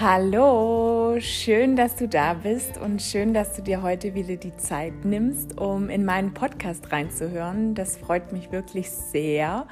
Hallo, 0.00 1.20
schön, 1.20 1.76
dass 1.76 1.94
du 1.94 2.08
da 2.08 2.34
bist 2.34 2.78
und 2.78 3.00
schön, 3.00 3.32
dass 3.32 3.54
du 3.54 3.62
dir 3.62 3.80
heute 3.80 4.12
wieder 4.14 4.34
die 4.34 4.56
Zeit 4.56 5.04
nimmst, 5.04 5.60
um 5.60 5.88
in 5.88 6.04
meinen 6.04 6.34
Podcast 6.34 6.90
reinzuhören. 6.90 7.76
Das 7.76 7.96
freut 7.96 8.32
mich 8.32 8.50
wirklich 8.50 8.90
sehr. 8.90 9.68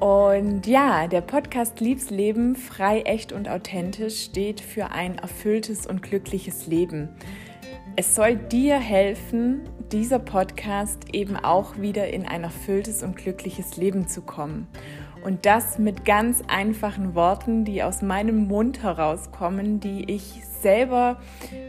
Und 0.00 0.66
ja, 0.66 1.06
der 1.06 1.22
Podcast 1.22 1.80
Liebs 1.80 2.10
Leben, 2.10 2.56
frei, 2.56 3.00
echt 3.00 3.32
und 3.32 3.48
authentisch 3.48 4.22
steht 4.24 4.60
für 4.60 4.90
ein 4.90 5.16
erfülltes 5.16 5.86
und 5.86 6.02
glückliches 6.02 6.66
Leben. 6.66 7.08
Es 7.96 8.14
soll 8.14 8.36
dir 8.36 8.78
helfen, 8.78 9.62
dieser 9.90 10.18
Podcast 10.18 11.14
eben 11.14 11.36
auch 11.36 11.78
wieder 11.78 12.08
in 12.08 12.28
ein 12.28 12.44
erfülltes 12.44 13.02
und 13.02 13.16
glückliches 13.16 13.78
Leben 13.78 14.08
zu 14.08 14.20
kommen. 14.20 14.68
Und 15.24 15.46
das 15.46 15.78
mit 15.78 16.04
ganz 16.04 16.42
einfachen 16.48 17.14
Worten, 17.14 17.64
die 17.64 17.82
aus 17.82 18.02
meinem 18.02 18.46
Mund 18.46 18.82
herauskommen, 18.82 19.80
die 19.80 20.10
ich 20.10 20.42
selber 20.60 21.18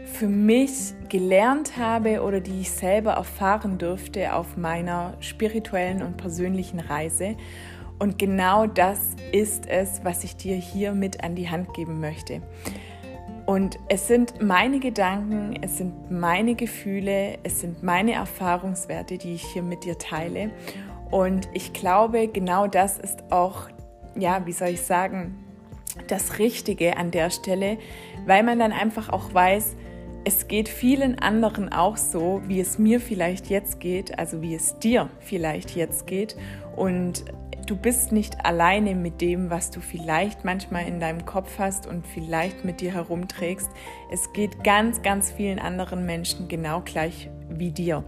für 0.04 0.28
mich 0.28 0.94
gelernt 1.08 1.76
habe 1.76 2.22
oder 2.22 2.40
die 2.40 2.60
ich 2.60 2.70
selber 2.70 3.12
erfahren 3.12 3.78
durfte 3.78 4.34
auf 4.34 4.56
meiner 4.56 5.14
spirituellen 5.20 6.02
und 6.02 6.16
persönlichen 6.16 6.80
Reise. 6.80 7.36
Und 7.98 8.18
genau 8.18 8.66
das 8.66 8.98
ist 9.32 9.66
es, 9.68 10.00
was 10.04 10.24
ich 10.24 10.36
dir 10.36 10.56
hier 10.56 10.92
mit 10.92 11.22
an 11.22 11.34
die 11.34 11.50
Hand 11.50 11.74
geben 11.74 12.00
möchte. 12.00 12.40
Und 13.46 13.78
es 13.88 14.06
sind 14.06 14.40
meine 14.40 14.78
Gedanken, 14.78 15.58
es 15.60 15.78
sind 15.78 16.10
meine 16.10 16.54
Gefühle, 16.54 17.38
es 17.42 17.60
sind 17.60 17.82
meine 17.82 18.12
Erfahrungswerte, 18.12 19.18
die 19.18 19.34
ich 19.34 19.42
hier 19.42 19.62
mit 19.62 19.84
dir 19.84 19.98
teile. 19.98 20.50
Und 21.10 21.48
ich 21.52 21.72
glaube, 21.72 22.28
genau 22.28 22.66
das 22.66 22.98
ist 22.98 23.24
auch, 23.30 23.68
ja, 24.16 24.46
wie 24.46 24.52
soll 24.52 24.68
ich 24.68 24.82
sagen, 24.82 25.44
das 26.06 26.38
Richtige 26.38 26.96
an 26.96 27.10
der 27.10 27.30
Stelle, 27.30 27.78
weil 28.26 28.42
man 28.42 28.58
dann 28.58 28.72
einfach 28.72 29.08
auch 29.08 29.34
weiß, 29.34 29.76
es 30.24 30.48
geht 30.48 30.68
vielen 30.68 31.18
anderen 31.18 31.72
auch 31.72 31.96
so, 31.96 32.42
wie 32.46 32.60
es 32.60 32.78
mir 32.78 33.00
vielleicht 33.00 33.48
jetzt 33.48 33.80
geht, 33.80 34.18
also 34.18 34.42
wie 34.42 34.54
es 34.54 34.78
dir 34.78 35.08
vielleicht 35.20 35.74
jetzt 35.74 36.06
geht. 36.06 36.36
Und 36.76 37.24
du 37.66 37.76
bist 37.76 38.12
nicht 38.12 38.44
alleine 38.44 38.94
mit 38.94 39.20
dem, 39.20 39.48
was 39.48 39.70
du 39.70 39.80
vielleicht 39.80 40.44
manchmal 40.44 40.86
in 40.86 41.00
deinem 41.00 41.24
Kopf 41.24 41.58
hast 41.58 41.86
und 41.86 42.06
vielleicht 42.06 42.64
mit 42.64 42.80
dir 42.80 42.92
herumträgst. 42.92 43.70
Es 44.10 44.32
geht 44.32 44.62
ganz, 44.62 45.02
ganz 45.02 45.32
vielen 45.32 45.58
anderen 45.58 46.04
Menschen 46.04 46.48
genau 46.48 46.82
gleich 46.84 47.30
wie 47.48 47.70
dir. 47.70 48.04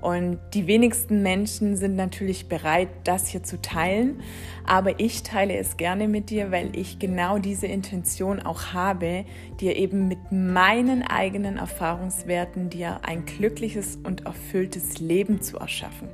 Und 0.00 0.38
die 0.54 0.66
wenigsten 0.66 1.22
Menschen 1.22 1.76
sind 1.76 1.96
natürlich 1.96 2.48
bereit, 2.48 2.88
das 3.04 3.28
hier 3.28 3.42
zu 3.42 3.60
teilen. 3.60 4.20
Aber 4.64 5.00
ich 5.00 5.22
teile 5.22 5.56
es 5.56 5.76
gerne 5.76 6.06
mit 6.06 6.30
dir, 6.30 6.50
weil 6.50 6.76
ich 6.76 6.98
genau 6.98 7.38
diese 7.38 7.66
Intention 7.66 8.40
auch 8.40 8.72
habe, 8.72 9.24
dir 9.60 9.76
eben 9.76 10.06
mit 10.06 10.30
meinen 10.30 11.02
eigenen 11.02 11.56
Erfahrungswerten 11.56 12.70
dir 12.70 13.00
ein 13.02 13.24
glückliches 13.24 13.96
und 13.96 14.26
erfülltes 14.26 14.98
Leben 15.00 15.42
zu 15.42 15.58
erschaffen. 15.58 16.08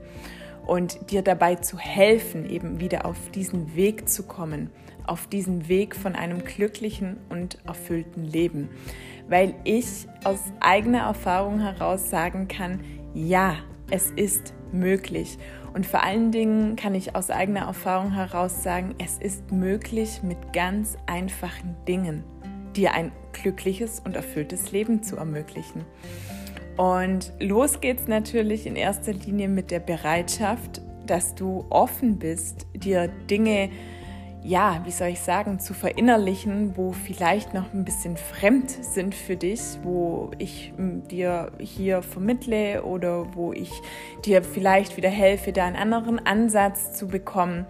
Und 0.66 1.10
dir 1.10 1.20
dabei 1.20 1.56
zu 1.56 1.78
helfen, 1.78 2.48
eben 2.48 2.80
wieder 2.80 3.04
auf 3.04 3.30
diesen 3.34 3.76
Weg 3.76 4.08
zu 4.08 4.22
kommen, 4.22 4.70
auf 5.06 5.26
diesen 5.26 5.69
Weg 5.69 5.94
von 5.94 6.14
einem 6.14 6.42
glücklichen 6.42 7.19
und 7.28 7.58
erfüllten 7.66 8.24
Leben. 8.24 8.70
Weil 9.28 9.54
ich 9.64 10.06
aus 10.24 10.41
eigener 10.60 11.00
Erfahrung 11.00 11.60
heraus 11.60 12.08
sagen 12.08 12.48
kann, 12.48 12.80
ja, 13.14 13.56
es 13.90 14.10
ist 14.10 14.54
möglich. 14.72 15.38
Und 15.72 15.86
vor 15.86 16.02
allen 16.02 16.30
Dingen 16.30 16.77
kann 16.77 16.94
ich 16.94 17.16
aus 17.16 17.30
eigener 17.30 17.62
Erfahrung 17.62 18.12
heraus 18.12 18.62
sagen, 18.62 18.94
es 18.98 19.18
ist 19.18 19.50
möglich 19.50 20.22
mit 20.22 20.52
ganz 20.52 20.96
einfachen 21.06 21.76
Dingen, 21.88 22.24
dir 22.76 22.94
ein 22.94 23.12
glückliches 23.32 24.00
und 24.00 24.14
erfülltes 24.14 24.72
Leben 24.72 25.02
zu 25.02 25.16
ermöglichen. 25.16 25.84
Und 26.76 27.32
los 27.41 27.81
geht's 27.81 28.09
natürlich 28.09 28.66
in 28.66 28.76
erster 28.76 29.12
Linie 29.12 29.48
mit 29.48 29.70
der 29.70 29.81
Bereitschaft, 29.81 30.80
dass 31.06 31.34
du 31.34 31.64
offen 31.70 32.19
bist, 32.19 32.66
dir 32.75 33.09
Dinge 33.30 33.69
zu 33.69 34.03
ja, 34.44 34.82
wie 34.84 34.91
soll 34.91 35.09
ich 35.09 35.21
sagen, 35.21 35.59
zu 35.59 35.72
verinnerlichen, 35.72 36.77
wo 36.77 36.93
vielleicht 36.93 37.55
noch 37.55 37.72
ein 37.72 37.84
bisschen 37.84 38.19
fremd 38.19 38.71
sind 38.71 39.15
für 39.15 39.37
dich, 39.37 39.60
wo 39.82 40.31
ich 40.37 40.75
hm, 40.77 41.09
dir 41.09 41.50
hier 41.59 42.03
vermittle 42.03 42.84
oder 42.84 43.34
wo 43.34 43.54
ich 43.54 43.72
dir 44.27 44.43
vielleicht 44.43 44.99
wieder 44.99 45.09
helfe, 45.09 45.53
da 45.53 45.65
einen 45.65 45.77
anderen 45.77 46.25
Ansatz 46.25 46.93
zu 46.93 47.09
bekommen 47.09 47.65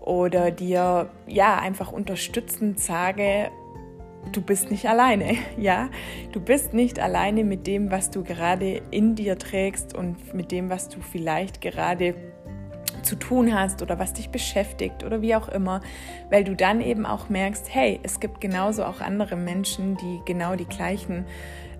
oder 0.00 0.50
dir 0.50 1.10
ja 1.28 1.60
einfach 1.60 1.92
unterstützend 1.92 2.80
sage, 2.80 3.52
du 4.32 4.42
bist 4.42 4.68
nicht 4.72 4.88
alleine, 4.88 5.36
ja? 5.56 5.90
Du 6.32 6.40
bist 6.40 6.74
nicht 6.74 6.98
alleine 6.98 7.44
mit 7.44 7.68
dem, 7.68 7.92
was 7.92 8.10
du 8.10 8.24
gerade 8.24 8.82
in 8.90 9.14
dir 9.14 9.38
trägst 9.38 9.94
und 9.94 10.34
mit 10.34 10.50
dem, 10.50 10.70
was 10.70 10.88
du 10.88 11.00
vielleicht 11.00 11.60
gerade 11.60 12.16
zu 13.06 13.16
tun 13.16 13.54
hast 13.54 13.80
oder 13.80 13.98
was 13.98 14.12
dich 14.12 14.30
beschäftigt 14.30 15.04
oder 15.04 15.22
wie 15.22 15.34
auch 15.34 15.48
immer, 15.48 15.80
weil 16.30 16.44
du 16.44 16.54
dann 16.54 16.80
eben 16.80 17.06
auch 17.06 17.28
merkst, 17.28 17.72
hey, 17.72 18.00
es 18.02 18.20
gibt 18.20 18.40
genauso 18.40 18.84
auch 18.84 19.00
andere 19.00 19.36
Menschen, 19.36 19.96
die 19.96 20.20
genau 20.26 20.56
die 20.56 20.66
gleichen 20.66 21.24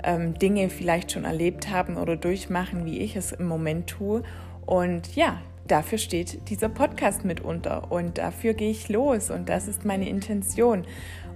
ähm, 0.03 0.39
Dinge 0.39 0.71
vielleicht 0.71 1.13
schon 1.13 1.25
erlebt 1.25 1.71
haben 1.71 1.97
oder 1.97 2.17
durchmachen, 2.17 2.85
wie 2.87 3.01
ich 3.01 3.17
es 3.17 3.33
im 3.33 3.47
Moment 3.47 3.89
tue. 3.89 4.23
Und 4.65 5.15
ja, 5.17 5.41
dafür 5.67 5.99
steht 5.99 6.49
dieser 6.49 6.69
Podcast 6.69 7.25
mitunter 7.25 7.91
und 7.91 8.19
dafür 8.19 8.55
gehe 8.55 8.71
ich 8.71 8.89
los 8.89 9.31
und 9.31 9.49
das 9.49 9.69
ist 9.69 9.85
meine 9.85 10.09
Intention. 10.09 10.85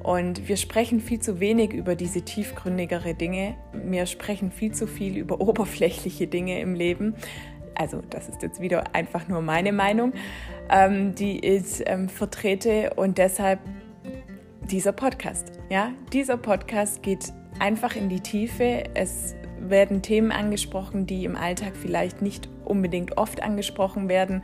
Und 0.02 0.48
wir 0.48 0.56
sprechen 0.56 1.00
viel 1.00 1.20
zu 1.20 1.40
wenig 1.40 1.74
über 1.74 1.94
diese 1.94 2.22
tiefgründigere 2.22 3.14
Dinge. 3.14 3.56
Wir 3.72 4.06
sprechen 4.06 4.50
viel 4.50 4.72
zu 4.72 4.86
viel 4.86 5.18
über 5.18 5.40
oberflächliche 5.46 6.26
Dinge 6.26 6.60
im 6.60 6.74
Leben, 6.74 7.14
also 7.74 8.02
das 8.10 8.28
ist 8.28 8.42
jetzt 8.42 8.60
wieder 8.60 8.94
einfach 8.94 9.28
nur 9.28 9.42
meine 9.42 9.72
Meinung, 9.72 10.12
ähm, 10.70 11.14
die 11.14 11.44
ich 11.44 11.82
ähm, 11.86 12.08
vertrete 12.08 12.92
und 12.96 13.18
deshalb 13.18 13.60
dieser 14.70 14.92
Podcast. 14.92 15.52
Ja, 15.68 15.90
dieser 16.12 16.36
Podcast 16.36 17.02
geht 17.02 17.32
einfach 17.58 17.96
in 17.96 18.08
die 18.08 18.20
Tiefe. 18.20 18.84
Es 18.94 19.34
werden 19.58 20.02
Themen 20.02 20.32
angesprochen, 20.32 21.06
die 21.06 21.24
im 21.24 21.36
Alltag 21.36 21.76
vielleicht 21.76 22.22
nicht 22.22 22.48
unbedingt 22.64 23.18
oft 23.18 23.42
angesprochen 23.42 24.08
werden 24.08 24.42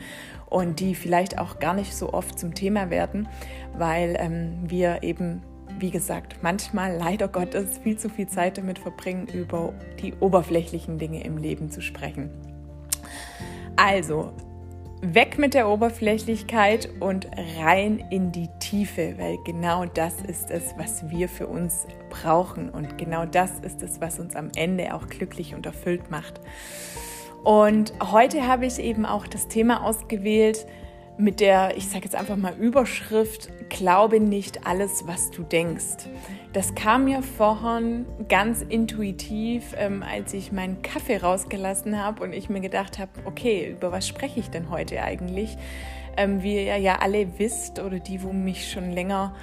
und 0.51 0.81
die 0.81 0.95
vielleicht 0.95 1.39
auch 1.39 1.59
gar 1.59 1.75
nicht 1.75 1.95
so 1.95 2.13
oft 2.13 2.39
zum 2.39 2.55
Thema 2.55 2.91
werden, 2.91 3.29
weil 3.77 4.17
ähm, 4.19 4.59
wir 4.67 5.03
eben, 5.03 5.43
wie 5.79 5.91
gesagt, 5.91 6.39
manchmal 6.43 6.97
leider 6.97 7.29
Gottes 7.29 7.79
viel 7.79 7.97
zu 7.97 8.09
viel 8.09 8.27
Zeit 8.29 8.59
damit 8.59 8.79
verbringen, 8.79 9.27
über 9.29 9.73
die 10.01 10.15
oberflächlichen 10.21 10.99
Dinge 10.99 11.25
im 11.25 11.39
Leben 11.39 11.71
zu 11.71 11.81
sprechen. 11.81 12.31
Also, 13.77 14.33
weg 15.03 15.39
mit 15.39 15.53
der 15.53 15.69
Oberflächlichkeit 15.69 16.89
und 17.01 17.29
rein 17.59 18.03
in 18.11 18.33
die 18.33 18.49
Tiefe, 18.59 19.15
weil 19.19 19.37
genau 19.45 19.85
das 19.85 20.23
ist 20.23 20.51
es, 20.51 20.75
was 20.79 21.09
wir 21.11 21.29
für 21.29 21.47
uns 21.47 21.87
brauchen 22.09 22.71
und 22.71 22.97
genau 22.97 23.27
das 23.27 23.59
ist 23.61 23.83
es, 23.83 24.01
was 24.01 24.19
uns 24.19 24.35
am 24.35 24.51
Ende 24.57 24.95
auch 24.95 25.07
glücklich 25.09 25.55
und 25.55 25.67
erfüllt 25.67 26.11
macht. 26.11 26.41
Und 27.45 27.93
heute 28.03 28.49
habe 28.49 28.67
ich 28.67 28.79
eben 28.79 29.05
auch 29.05 29.27
das 29.27 29.49
Thema 29.49 29.85
ausgewählt 29.85 30.67
mit 31.19 31.41
der, 31.41 31.77
ich 31.77 31.89
sage 31.89 32.05
jetzt 32.05 32.17
einfach 32.17 32.37
mal 32.37 32.55
Überschrift, 32.59 33.51
glaube 33.69 34.21
nicht 34.21 34.67
alles, 34.67 35.07
was 35.07 35.31
du 35.31 35.43
denkst. 35.43 36.09
Das 36.53 36.75
kam 36.75 37.05
mir 37.05 37.23
vorhin 37.23 38.07
ganz 38.29 38.63
intuitiv, 38.63 39.75
ähm, 39.77 40.03
als 40.03 40.33
ich 40.33 40.53
meinen 40.53 40.83
Kaffee 40.83 41.19
rausgelassen 41.19 42.03
habe 42.03 42.23
und 42.23 42.33
ich 42.33 42.49
mir 42.49 42.61
gedacht 42.61 42.99
habe, 42.99 43.11
okay, 43.25 43.71
über 43.71 43.93
was 43.93 44.09
spreche 44.09 44.41
ich 44.41 44.51
denn 44.51 44.71
heute 44.71 45.03
eigentlich? 45.03 45.57
Ähm, 46.17 46.43
wie 46.43 46.65
ihr 46.65 46.79
ja 46.79 46.97
alle 47.01 47.39
wisst 47.39 47.79
oder 47.79 47.99
die, 47.99 48.23
wo 48.23 48.33
mich 48.33 48.71
schon 48.71 48.91
länger 48.91 49.35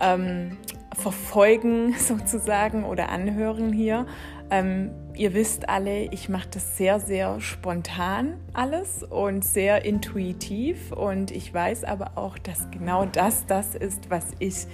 ähm, 0.00 0.56
verfolgen 0.94 1.94
sozusagen 1.98 2.84
oder 2.84 3.10
anhören 3.10 3.72
hier, 3.72 4.06
ähm, 4.50 4.90
ihr 5.14 5.34
wisst 5.34 5.68
alle, 5.68 6.12
ich 6.12 6.28
mache 6.28 6.48
das 6.50 6.76
sehr, 6.76 7.00
sehr 7.00 7.40
spontan 7.40 8.34
alles 8.52 9.02
und 9.02 9.44
sehr 9.44 9.84
intuitiv 9.84 10.92
und 10.92 11.30
ich 11.30 11.52
weiß 11.52 11.84
aber 11.84 12.12
auch, 12.16 12.38
dass 12.38 12.70
genau 12.70 13.04
das 13.06 13.46
das 13.46 13.74
ist, 13.74 14.10
was 14.10 14.26
ich 14.38 14.66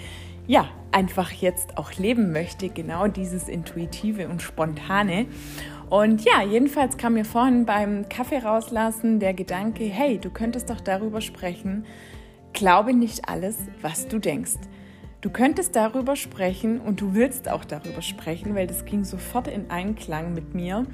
ja, 0.46 0.68
einfach 0.90 1.30
jetzt 1.30 1.78
auch 1.78 1.92
leben 1.92 2.32
möchte, 2.32 2.70
genau 2.70 3.06
dieses 3.06 3.48
Intuitive 3.48 4.28
und 4.28 4.42
Spontane. 4.42 5.26
Und 5.88 6.24
ja, 6.24 6.42
jedenfalls 6.42 6.96
kam 6.96 7.14
mir 7.14 7.24
vorhin 7.24 7.66
beim 7.66 8.08
Kaffee 8.08 8.38
rauslassen 8.38 9.20
der 9.20 9.34
Gedanke, 9.34 9.84
hey, 9.84 10.18
du 10.18 10.30
könntest 10.30 10.68
doch 10.70 10.80
darüber 10.80 11.20
sprechen, 11.20 11.84
glaube 12.52 12.94
nicht 12.94 13.28
alles, 13.28 13.58
was 13.80 14.08
du 14.08 14.18
denkst. 14.18 14.56
Du 15.20 15.28
könntest 15.28 15.76
darüber 15.76 16.16
sprechen 16.16 16.80
und 16.80 17.02
du 17.02 17.12
willst 17.12 17.50
auch 17.50 17.66
darüber 17.66 18.00
sprechen, 18.00 18.54
weil 18.54 18.66
das 18.66 18.86
ging 18.86 19.04
sofort 19.04 19.48
in 19.48 19.70
Einklang 19.70 20.32
mit 20.32 20.54
mir, 20.54 20.86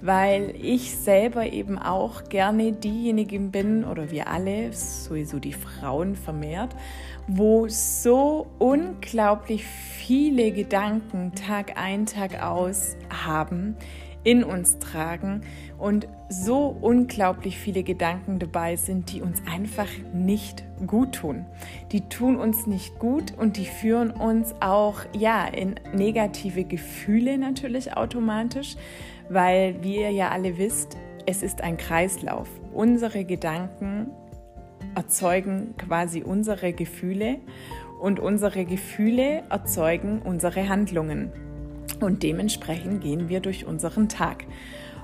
weil 0.00 0.54
ich 0.58 0.96
selber 0.96 1.52
eben 1.52 1.78
auch 1.78 2.24
gerne 2.24 2.72
diejenige 2.72 3.38
bin 3.38 3.84
oder 3.84 4.10
wir 4.10 4.28
alle, 4.28 4.72
sowieso 4.72 5.38
die 5.38 5.52
Frauen 5.52 6.16
vermehrt, 6.16 6.74
wo 7.28 7.68
so 7.68 8.46
unglaublich 8.58 9.66
viele 9.66 10.52
Gedanken 10.52 11.34
Tag 11.34 11.76
ein, 11.76 12.06
Tag 12.06 12.42
aus 12.42 12.96
haben, 13.10 13.76
in 14.24 14.42
uns 14.42 14.78
tragen 14.78 15.42
und 15.78 16.08
so 16.28 16.76
unglaublich 16.80 17.58
viele 17.58 17.82
Gedanken 17.82 18.38
dabei 18.38 18.76
sind, 18.76 19.12
die 19.12 19.20
uns 19.20 19.42
einfach 19.46 19.88
nicht 20.12 20.64
gut 20.86 21.12
tun. 21.16 21.44
Die 21.92 22.08
tun 22.08 22.36
uns 22.36 22.66
nicht 22.66 22.98
gut 22.98 23.34
und 23.36 23.58
die 23.58 23.66
führen 23.66 24.10
uns 24.10 24.54
auch 24.60 25.00
ja 25.16 25.46
in 25.46 25.74
negative 25.94 26.64
Gefühle 26.64 27.38
natürlich 27.38 27.96
automatisch, 27.96 28.76
weil 29.28 29.82
wie 29.82 29.96
ihr 30.00 30.10
ja 30.10 30.30
alle 30.30 30.58
wisst, 30.58 30.96
es 31.26 31.42
ist 31.42 31.60
ein 31.60 31.76
Kreislauf. 31.76 32.48
Unsere 32.72 33.24
Gedanken 33.24 34.10
erzeugen 34.94 35.74
quasi 35.76 36.22
unsere 36.22 36.72
Gefühle 36.72 37.38
und 38.00 38.20
unsere 38.20 38.64
Gefühle 38.64 39.44
erzeugen 39.50 40.20
unsere 40.22 40.68
Handlungen. 40.68 41.32
Und 42.02 42.22
dementsprechend 42.22 43.02
gehen 43.02 43.28
wir 43.28 43.40
durch 43.40 43.66
unseren 43.66 44.08
Tag. 44.08 44.44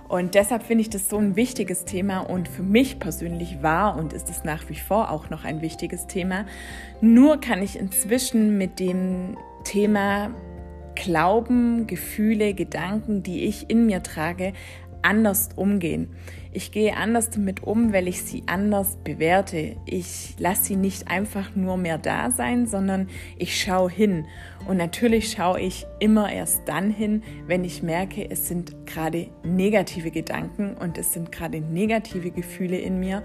Und 0.09 0.35
deshalb 0.35 0.65
finde 0.65 0.83
ich 0.83 0.91
das 0.91 1.09
so 1.09 1.19
ein 1.19 1.37
wichtiges 1.37 1.85
Thema 1.85 2.19
und 2.19 2.49
für 2.49 2.65
mich 2.65 2.99
persönlich 2.99 3.63
war 3.63 3.97
und 3.97 4.13
ist 4.13 4.29
es 4.29 4.43
nach 4.43 4.69
wie 4.69 4.75
vor 4.75 5.13
auch 5.13 5.31
noch 5.31 5.45
ein 5.45 5.63
wichtiges 5.63 6.09
Thema. 6.09 6.47
Nur 7.01 7.41
kann 7.41 7.63
ich 7.63 7.79
inzwischen 7.79 8.59
mit 8.59 8.81
dem 8.81 9.37
Thema 9.63 10.35
Glauben, 10.97 11.87
Gefühle, 11.87 12.55
Gedanken, 12.55 13.23
die 13.23 13.45
ich 13.45 13.71
in 13.71 13.87
mir 13.87 14.03
trage, 14.03 14.53
anders 15.03 15.51
umgehen. 15.57 16.09
Ich 16.53 16.73
gehe 16.73 16.97
anders 16.97 17.31
damit 17.31 17.63
um, 17.63 17.93
weil 17.93 18.09
ich 18.09 18.23
sie 18.23 18.43
anders 18.47 18.97
bewerte. 19.05 19.77
Ich 19.87 20.35
lasse 20.39 20.65
sie 20.65 20.77
nicht 20.77 21.09
einfach 21.09 21.55
nur 21.55 21.77
mehr 21.77 21.97
da 21.97 22.33
sein, 22.33 22.67
sondern 22.67 23.09
ich 23.37 23.61
schaue 23.61 23.89
hin. 23.89 24.27
Und 24.67 24.77
natürlich 24.77 25.31
schaue 25.31 25.61
ich 25.61 25.87
immer 26.01 26.33
erst 26.33 26.63
dann 26.67 26.91
hin, 26.91 27.23
wenn 27.47 27.63
ich 27.63 27.85
merke, 27.85 28.29
es 28.29 28.49
sind 28.49 28.85
gerade 28.87 29.29
negative 29.45 30.11
Gedanken 30.11 30.75
und 30.75 30.99
es 30.99 31.13
sind 31.13 31.31
gerade 31.31 31.61
negative 31.61 32.33
Gefühle 32.33 32.79
in 32.79 32.99
mir. 32.99 33.23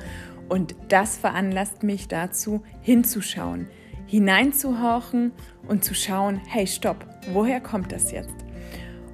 Und 0.48 0.76
das 0.90 1.18
veranlasst 1.18 1.82
mich 1.82 2.08
dazu, 2.08 2.62
hinzuschauen, 2.82 3.68
hineinzuhorchen 4.06 5.32
und 5.68 5.84
zu 5.84 5.96
schauen, 5.96 6.40
hey, 6.48 6.68
stopp, 6.68 7.04
woher 7.34 7.60
kommt 7.60 7.92
das 7.92 8.12
jetzt? 8.12 8.36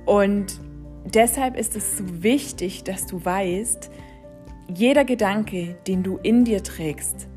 Und 0.06 0.60
deshalb 1.06 1.58
ist 1.58 1.76
es 1.76 1.98
so 1.98 2.24
wichtig, 2.24 2.84
dass 2.84 3.06
du 3.06 3.24
weißt, 3.24 3.92
jeder 4.74 5.04
Gedanke, 5.04 5.76
den 5.88 6.04
du 6.04 6.18
in 6.18 6.46
dir 6.46 6.64
trägst, 6.64 7.28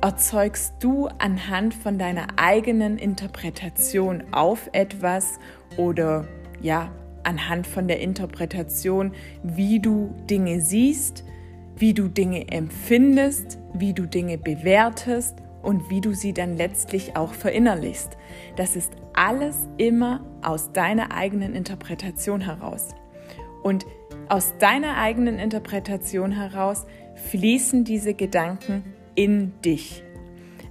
erzeugst 0.00 0.74
du 0.80 1.06
anhand 1.18 1.74
von 1.74 1.98
deiner 1.98 2.26
eigenen 2.36 2.98
Interpretation 2.98 4.24
auf 4.32 4.68
etwas 4.72 5.38
oder 5.76 6.26
ja, 6.60 6.90
anhand 7.22 7.66
von 7.66 7.88
der 7.88 8.00
Interpretation, 8.00 9.12
wie 9.42 9.80
du 9.80 10.14
Dinge 10.28 10.60
siehst, 10.60 11.24
wie 11.76 11.94
du 11.94 12.08
Dinge 12.08 12.48
empfindest, 12.48 13.58
wie 13.74 13.94
du 13.94 14.06
Dinge 14.06 14.38
bewertest 14.38 15.41
und 15.62 15.90
wie 15.90 16.00
du 16.00 16.12
sie 16.12 16.32
dann 16.32 16.56
letztlich 16.56 17.16
auch 17.16 17.32
verinnerlichst. 17.32 18.16
Das 18.56 18.76
ist 18.76 18.92
alles 19.14 19.68
immer 19.78 20.24
aus 20.42 20.72
deiner 20.72 21.12
eigenen 21.12 21.54
Interpretation 21.54 22.40
heraus. 22.40 22.88
Und 23.62 23.86
aus 24.28 24.54
deiner 24.58 24.96
eigenen 24.96 25.38
Interpretation 25.38 26.32
heraus 26.32 26.86
fließen 27.30 27.84
diese 27.84 28.14
Gedanken 28.14 28.82
in 29.14 29.52
dich. 29.62 30.02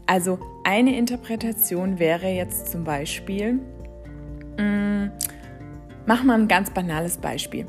Also 0.07 0.39
eine 0.63 0.97
Interpretation 0.97 1.99
wäre 1.99 2.27
jetzt 2.27 2.71
zum 2.71 2.83
Beispiel, 2.83 3.59
mh, 4.57 4.63
mm, 4.63 5.11
mach 6.05 6.23
mal 6.23 6.39
ein 6.39 6.47
ganz 6.47 6.71
banales 6.71 7.17
Beispiel. 7.17 7.67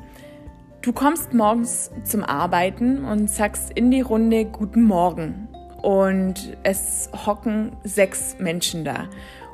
Du 0.81 0.93
kommst 0.93 1.33
morgens 1.33 1.93
zum 2.03 2.25
Arbeiten 2.25 3.05
und 3.05 3.31
sagst 3.31 3.71
in 3.75 3.93
die 3.93 4.01
Runde 4.01 4.47
Guten 4.47 4.83
Morgen 4.83 5.49
und 5.83 6.57
es 6.63 7.11
hocken 7.27 7.77
sechs 7.85 8.37
Menschen 8.39 8.85
da. 8.85 9.09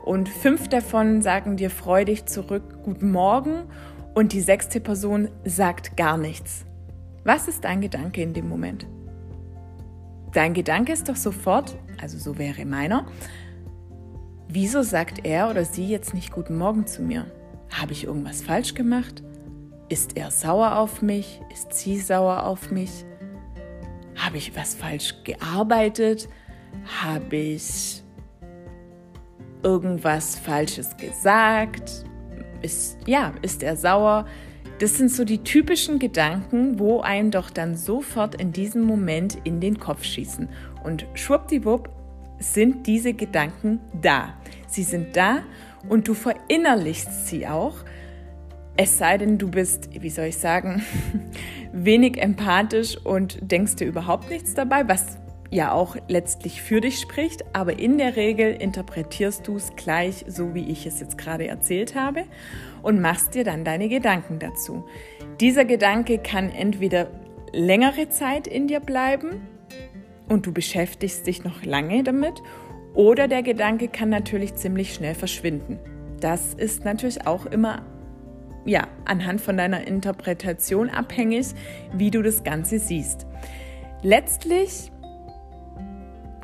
Und 0.05 0.29
fünf 0.29 0.69
davon 0.69 1.23
sagen 1.23 1.57
dir 1.57 1.71
freudig 1.71 2.27
zurück 2.27 2.79
Guten 2.85 3.11
Morgen 3.11 3.65
und 4.15 4.33
die 4.33 4.41
sechste 4.41 4.81
Person 4.81 5.29
sagt 5.45 5.97
gar 5.97 6.17
nichts. 6.17 6.65
Was 7.25 7.49
ist 7.49 7.65
dein 7.65 7.81
Gedanke 7.81 8.23
in 8.23 8.33
dem 8.33 8.49
Moment? 8.49 8.87
Dein 10.33 10.55
Gedanke 10.55 10.93
ist 10.93 11.09
doch 11.09 11.17
sofort, 11.17 11.77
also 12.01 12.19
so 12.19 12.39
wäre 12.39 12.65
meiner, 12.65 13.07
wieso 14.49 14.83
sagt 14.83 15.27
er 15.27 15.51
oder 15.51 15.65
sie 15.65 15.89
jetzt 15.89 16.15
nicht 16.15 16.33
Guten 16.33 16.57
Morgen 16.57 16.87
zu 16.87 17.03
mir? 17.03 17.27
Habe 17.71 17.93
ich 17.93 18.05
irgendwas 18.05 18.43
falsch 18.43 18.75
gemacht? 18.75 19.23
Ist 19.89 20.17
er 20.17 20.31
sauer 20.31 20.79
auf 20.79 21.03
mich? 21.03 21.41
Ist 21.53 21.73
sie 21.75 21.99
sauer 21.99 22.45
auf 22.45 22.71
mich? 22.71 23.05
Habe 24.19 24.37
ich 24.37 24.55
was 24.56 24.75
falsch 24.75 25.15
gearbeitet? 25.25 26.29
Habe 27.03 27.37
ich 27.37 28.03
irgendwas 29.62 30.38
Falsches 30.38 30.97
gesagt? 30.97 32.05
Ist, 32.62 32.99
ja, 33.06 33.32
ist 33.43 33.62
er 33.62 33.76
sauer? 33.76 34.26
Das 34.81 34.97
sind 34.97 35.11
so 35.11 35.25
die 35.25 35.43
typischen 35.43 35.99
Gedanken, 35.99 36.79
wo 36.79 37.00
einem 37.00 37.31
doch 37.31 37.50
dann 37.50 37.76
sofort 37.76 38.37
in 38.37 38.53
diesem 38.53 38.82
Moment 38.82 39.38
in 39.44 39.61
den 39.61 39.79
Kopf 39.79 40.05
schießen. 40.05 40.49
Und 40.85 41.06
schwuppdiwupp 41.15 41.88
sind 42.38 42.87
diese 42.87 43.12
Gedanken 43.12 43.81
da. 44.00 44.35
Sie 44.69 44.85
sind 44.85 45.17
da 45.17 45.43
und 45.88 46.06
du 46.06 46.15
verinnerlichst 46.15 47.26
sie 47.26 47.47
auch. 47.49 47.76
Es 48.81 48.97
sei 48.97 49.19
denn, 49.19 49.39
du 49.39 49.51
bist, 49.51 49.91
wie 50.01 50.09
soll 50.09 50.27
ich 50.27 50.39
sagen, 50.39 50.85
wenig 51.73 52.23
empathisch 52.23 52.97
und 52.97 53.39
denkst 53.41 53.75
dir 53.75 53.89
überhaupt 53.89 54.31
nichts 54.31 54.55
dabei, 54.55 54.87
was 54.87 55.19
ja 55.51 55.73
auch 55.73 55.97
letztlich 56.07 56.63
für 56.63 56.81
dich 56.81 57.01
spricht, 57.01 57.45
aber 57.57 57.81
in 57.81 57.99
der 57.99 58.15
Regel 58.15 58.55
interpretierst 58.55 59.49
du 59.49 59.57
es 59.57 59.75
gleich 59.75 60.25
so, 60.29 60.55
wie 60.55 60.71
ich 60.71 60.87
es 60.87 61.01
jetzt 61.01 61.19
gerade 61.19 61.49
erzählt 61.49 61.97
habe 61.97 62.23
und 62.81 63.01
machst 63.01 63.35
dir 63.35 63.43
dann 63.43 63.65
deine 63.65 63.89
Gedanken 63.89 64.39
dazu. 64.39 64.85
Dieser 65.41 65.65
Gedanke 65.65 66.19
kann 66.19 66.49
entweder 66.49 67.09
längere 67.53 68.11
Zeit 68.11 68.47
in 68.47 68.69
dir 68.69 68.79
bleiben 68.79 69.41
und 70.29 70.47
du 70.47 70.53
beschäftigst 70.53 71.27
dich 71.27 71.43
noch 71.43 71.65
lange 71.65 72.05
damit 72.05 72.45
oder 72.95 73.27
der 73.27 73.43
Gedanke 73.43 73.89
kann 73.89 74.09
natürlich 74.09 74.55
ziemlich 74.55 74.95
schnell 74.95 75.17
verschwinden. 75.17 75.81
Das 76.20 76.55
ist 76.55 76.85
natürlich 76.85 77.27
auch 77.27 77.44
immer 77.47 77.82
ja, 78.69 78.87
anhand 79.06 79.41
von 79.41 79.56
deiner 79.56 79.87
Interpretation 79.87 80.91
abhängig, 80.91 81.46
wie 81.94 82.10
du 82.10 82.22
das 82.22 82.44
Ganze 82.44 82.79
siehst. 82.79 83.27
Letztlich 84.03 84.93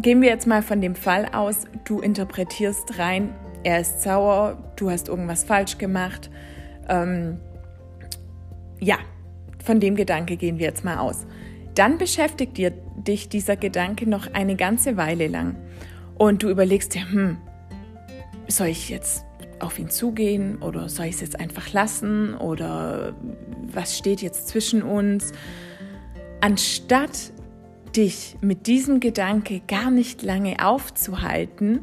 gehen 0.01 0.23
wir 0.23 0.31
jetzt 0.31 0.47
mal 0.47 0.63
von 0.63 0.81
dem 0.81 0.95
Fall 0.95 1.27
aus, 1.33 1.67
du 1.85 2.01
interpretierst 2.01 2.99
rein, 2.99 3.35
er 3.63 3.81
ist 3.81 4.03
sauer, 4.03 4.73
du 4.77 4.91
hast 4.91 5.09
irgendwas 5.09 5.45
falsch 5.45 5.79
gemacht. 5.79 6.31
Ähm, 6.89 7.41
ja, 8.81 8.97
von 9.63 9.81
dem 9.81 9.95
Gedanke 9.95 10.37
gehen 10.37 10.59
wir 10.59 10.67
jetzt 10.67 10.85
mal 10.85 10.99
aus. 10.99 11.27
Dann 11.75 11.99
beschäftigt 11.99 12.57
dir, 12.57 12.73
dich 12.97 13.29
dieser 13.29 13.57
Gedanke 13.57 14.09
noch 14.09 14.33
eine 14.33 14.57
ganze 14.57 14.97
Weile 14.97 15.29
lang 15.29 15.57
und 16.17 16.43
du 16.43 16.49
überlegst 16.49 16.95
dir, 16.95 17.11
hm, 17.11 17.39
soll 18.49 18.69
ich 18.69 18.89
jetzt 18.89 19.25
auf 19.65 19.79
ihn 19.79 19.91
zugehen 19.91 20.63
oder 20.63 20.89
soll 20.89 21.07
ich 21.07 21.17
es 21.17 21.21
jetzt 21.21 21.41
einfach 21.41 21.73
lassen 21.73 22.35
oder 22.35 23.15
was 23.73 23.99
steht 23.99 24.23
jetzt 24.23 24.49
zwischen 24.49 24.83
uns? 24.83 25.33
Anstatt 26.41 27.33
dich 27.97 28.37
mit 28.41 28.67
diesem 28.67 29.01
Gedanke 29.01 29.61
gar 29.67 29.91
nicht 29.91 30.23
lange 30.23 30.65
aufzuhalten, 30.65 31.81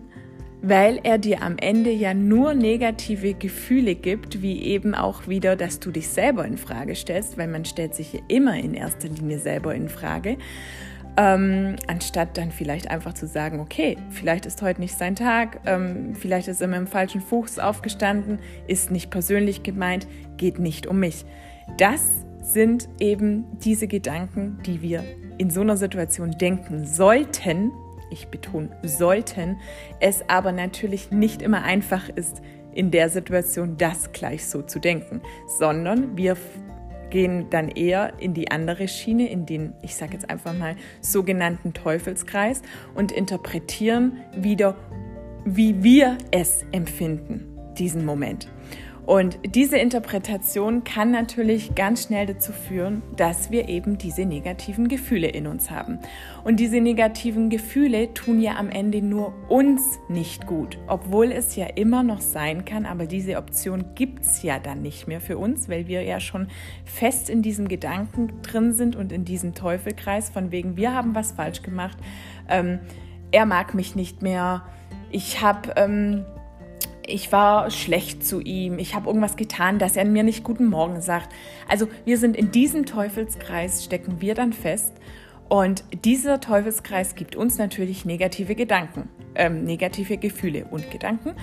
weil 0.61 1.00
er 1.03 1.17
dir 1.17 1.41
am 1.41 1.57
Ende 1.57 1.91
ja 1.91 2.13
nur 2.13 2.53
negative 2.53 3.33
Gefühle 3.33 3.95
gibt, 3.95 4.41
wie 4.41 4.61
eben 4.61 4.93
auch 4.93 5.27
wieder, 5.27 5.55
dass 5.55 5.79
du 5.79 5.91
dich 5.91 6.07
selber 6.07 6.45
in 6.45 6.57
Frage 6.57 6.95
stellst, 6.95 7.38
weil 7.38 7.47
man 7.47 7.65
stellt 7.65 7.95
sich 7.95 8.13
ja 8.13 8.19
immer 8.27 8.57
in 8.57 8.75
erster 8.75 9.09
Linie 9.09 9.39
selber 9.39 9.73
in 9.73 9.89
Frage, 9.89 10.38
ähm, 11.18 11.75
anstatt 11.88 12.38
dann 12.38 12.51
vielleicht 12.51 12.89
einfach 12.89 13.13
zu 13.13 13.27
sagen, 13.27 13.60
okay, 13.60 13.98
vielleicht 14.10 14.46
ist 14.46 14.62
heute 14.62 14.80
nicht 14.80 14.98
sein 14.98 15.15
Tag, 15.15 15.60
ähm, 15.65 16.15
vielleicht 16.15 16.48
ist 16.48 16.62
er 16.62 16.68
mit 16.68 16.77
dem 16.77 16.88
falschen 16.88 17.22
Fuß 17.22 17.60
aufgestanden, 17.60 18.39
ist 18.68 18.91
nicht 18.91 19.10
persönlich 19.10 19.63
gemeint, 19.63 20.08
geht 20.38 20.60
nicht 20.60 20.88
um 20.88 21.00
mich. 21.00 21.25
Das 21.77 22.01
sind 22.41 22.89
eben 23.00 23.46
diese 23.60 23.88
Gedanken, 23.88 24.60
die 24.65 24.82
wir 24.82 25.03
in 25.38 25.50
so 25.50 25.62
einer 25.62 25.77
Situation 25.77 26.32
denken 26.32 26.86
sollten, 26.86 27.72
ich 28.10 28.27
betone 28.27 28.70
sollten, 28.84 29.58
es 30.00 30.27
aber 30.30 30.51
natürlich 30.51 31.12
nicht 31.12 31.41
immer 31.41 31.63
einfach 31.63 32.10
ist, 32.10 32.41
in 32.74 32.91
der 32.91 33.10
Situation 33.10 33.77
das 33.77 34.12
gleich 34.12 34.46
so 34.46 34.62
zu 34.62 34.80
denken, 34.80 35.22
sondern 35.48 36.18
wir 36.18 36.38
gehen 37.12 37.51
dann 37.51 37.70
eher 37.70 38.13
in 38.20 38.34
die 38.34 38.50
andere 38.50 38.88
Schiene, 38.88 39.30
in 39.30 39.46
den, 39.46 39.74
ich 39.84 39.96
sage 39.96 40.13
jetzt 40.13 40.30
einfach 40.30 40.58
mal, 40.58 40.75
sogenannten 41.01 41.74
Teufelskreis 41.74 42.63
und 42.96 43.12
interpretieren 43.12 44.22
wieder, 44.36 44.75
wie 45.46 45.84
wir 45.84 46.18
es 46.32 46.65
empfinden. 46.72 47.48
diesen 47.77 48.06
Moment. 48.06 48.48
Und 49.12 49.39
diese 49.44 49.77
Interpretation 49.77 50.86
kann 50.86 51.12
natürlich 51.12 51.75
ganz 51.75 52.03
schnell 52.03 52.27
dazu 52.27 52.53
führen, 52.53 53.01
dass 53.18 53.51
wir 53.51 53.68
eben 53.68 53.98
diese 53.98 54.24
negativen 54.24 54.88
Gefühle 54.88 55.27
in 55.27 55.48
uns 55.48 55.70
haben. 55.70 56.00
Und 56.46 56.62
diese 56.62 56.80
negativen 56.80 57.50
Gefühle 57.50 58.13
tun 58.13 58.39
ja 58.39 58.56
am 58.56 58.70
Ende 58.70 59.01
nur 59.01 59.34
uns 59.50 60.00
nicht 60.08 60.48
gut, 60.48 60.77
obwohl 60.88 61.34
es 61.34 61.58
ja 61.58 61.65
immer 61.65 62.03
noch 62.03 62.22
sein 62.22 62.63
kann, 62.63 62.86
aber 62.86 63.06
diese 63.06 63.36
Option 63.36 63.84
gibt 63.96 64.24
es 64.24 64.44
ja 64.44 64.60
dann 64.60 64.82
nicht 64.82 65.10
mehr 65.10 65.20
für 65.20 65.38
uns, 65.38 65.68
weil 65.68 65.88
wir 65.88 66.03
ja 66.03 66.22
schon 66.22 66.48
fest 66.86 67.30
in 67.30 67.41
diesem 67.41 67.68
Gedanken 67.68 68.41
drin 68.44 68.72
sind 68.72 68.96
und 68.96 69.12
in 69.12 69.25
diesem 69.25 69.53
Teufelkreis 69.53 70.30
von 70.30 70.51
wegen, 70.51 70.77
wir 70.77 70.94
haben 70.94 71.15
was 71.15 71.34
falsch 71.34 71.63
gemacht, 71.63 71.98
ähm, 72.48 72.80
er 73.32 73.46
mag 73.46 73.74
mich 73.74 73.94
nicht 73.94 74.22
mehr, 74.22 74.63
ich 75.12 75.41
habe... 75.41 75.74
Ähm, 75.75 76.24
ich 77.12 77.32
war 77.32 77.70
schlecht 77.70 78.25
zu 78.25 78.39
ihm, 78.39 78.80
ich 78.80 78.96
habe 78.96 79.08
irgendwas 79.08 79.36
getan, 79.36 79.80
dass 79.80 79.96
er 79.96 80.06
mir 80.06 80.24
nicht 80.24 80.44
guten 80.44 80.65
Morgen 80.65 81.01
sagt. 81.01 81.34
Also 81.68 81.88
wir 82.06 82.18
sind 82.18 82.36
in 82.36 82.51
diesem 82.51 82.86
Teufelskreis, 82.86 83.84
stecken 83.84 84.22
wir 84.22 84.36
dann 84.36 84.53
fest. 84.53 84.94
Und 85.50 85.84
dieser 86.06 86.39
Teufelskreis 86.39 87.15
gibt 87.15 87.36
uns 87.36 87.58
natürlich 87.58 88.06
negative 88.06 88.56
Gedanken, 88.56 89.10
ähm, 89.36 89.65
negative 89.65 90.18
Gefühle 90.18 90.65
und 90.72 90.89
Gedanken. 90.91 91.36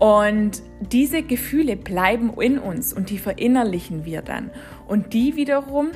Und 0.00 0.62
diese 0.80 1.22
Gefühle 1.22 1.76
bleiben 1.76 2.32
in 2.40 2.58
uns 2.58 2.92
und 2.92 3.10
die 3.10 3.18
verinnerlichen 3.18 4.04
wir 4.04 4.22
dann. 4.22 4.50
Und 4.88 5.12
die 5.12 5.36
wiederum 5.36 5.92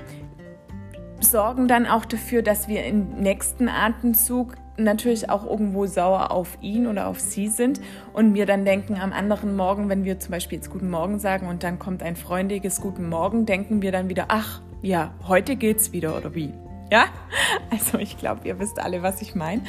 sorgen 1.20 1.66
dann 1.66 1.86
auch 1.86 2.04
dafür, 2.04 2.42
dass 2.42 2.68
wir 2.68 2.84
im 2.84 3.20
nächsten 3.20 3.68
Atemzug 3.68 4.54
natürlich 4.78 5.28
auch 5.28 5.44
irgendwo 5.44 5.86
sauer 5.86 6.30
auf 6.30 6.58
ihn 6.60 6.86
oder 6.86 7.08
auf 7.08 7.20
sie 7.20 7.48
sind 7.48 7.80
und 8.12 8.32
mir 8.32 8.46
dann 8.46 8.64
denken, 8.64 8.96
am 8.96 9.12
anderen 9.12 9.56
Morgen, 9.56 9.88
wenn 9.88 10.04
wir 10.04 10.18
zum 10.18 10.30
Beispiel 10.30 10.58
jetzt 10.58 10.70
Guten 10.70 10.88
Morgen 10.88 11.18
sagen 11.18 11.48
und 11.48 11.62
dann 11.62 11.78
kommt 11.78 12.02
ein 12.02 12.16
freundliches 12.16 12.80
Guten 12.80 13.08
Morgen, 13.08 13.44
denken 13.44 13.82
wir 13.82 13.92
dann 13.92 14.08
wieder, 14.08 14.26
ach 14.28 14.62
ja, 14.80 15.12
heute 15.26 15.56
geht's 15.56 15.92
wieder 15.92 16.16
oder 16.16 16.34
wie? 16.34 16.52
Ja, 16.90 17.06
also 17.70 17.98
ich 17.98 18.18
glaube, 18.18 18.46
ihr 18.46 18.58
wisst 18.58 18.78
alle, 18.78 19.02
was 19.02 19.20
ich 19.20 19.34
meine. 19.34 19.62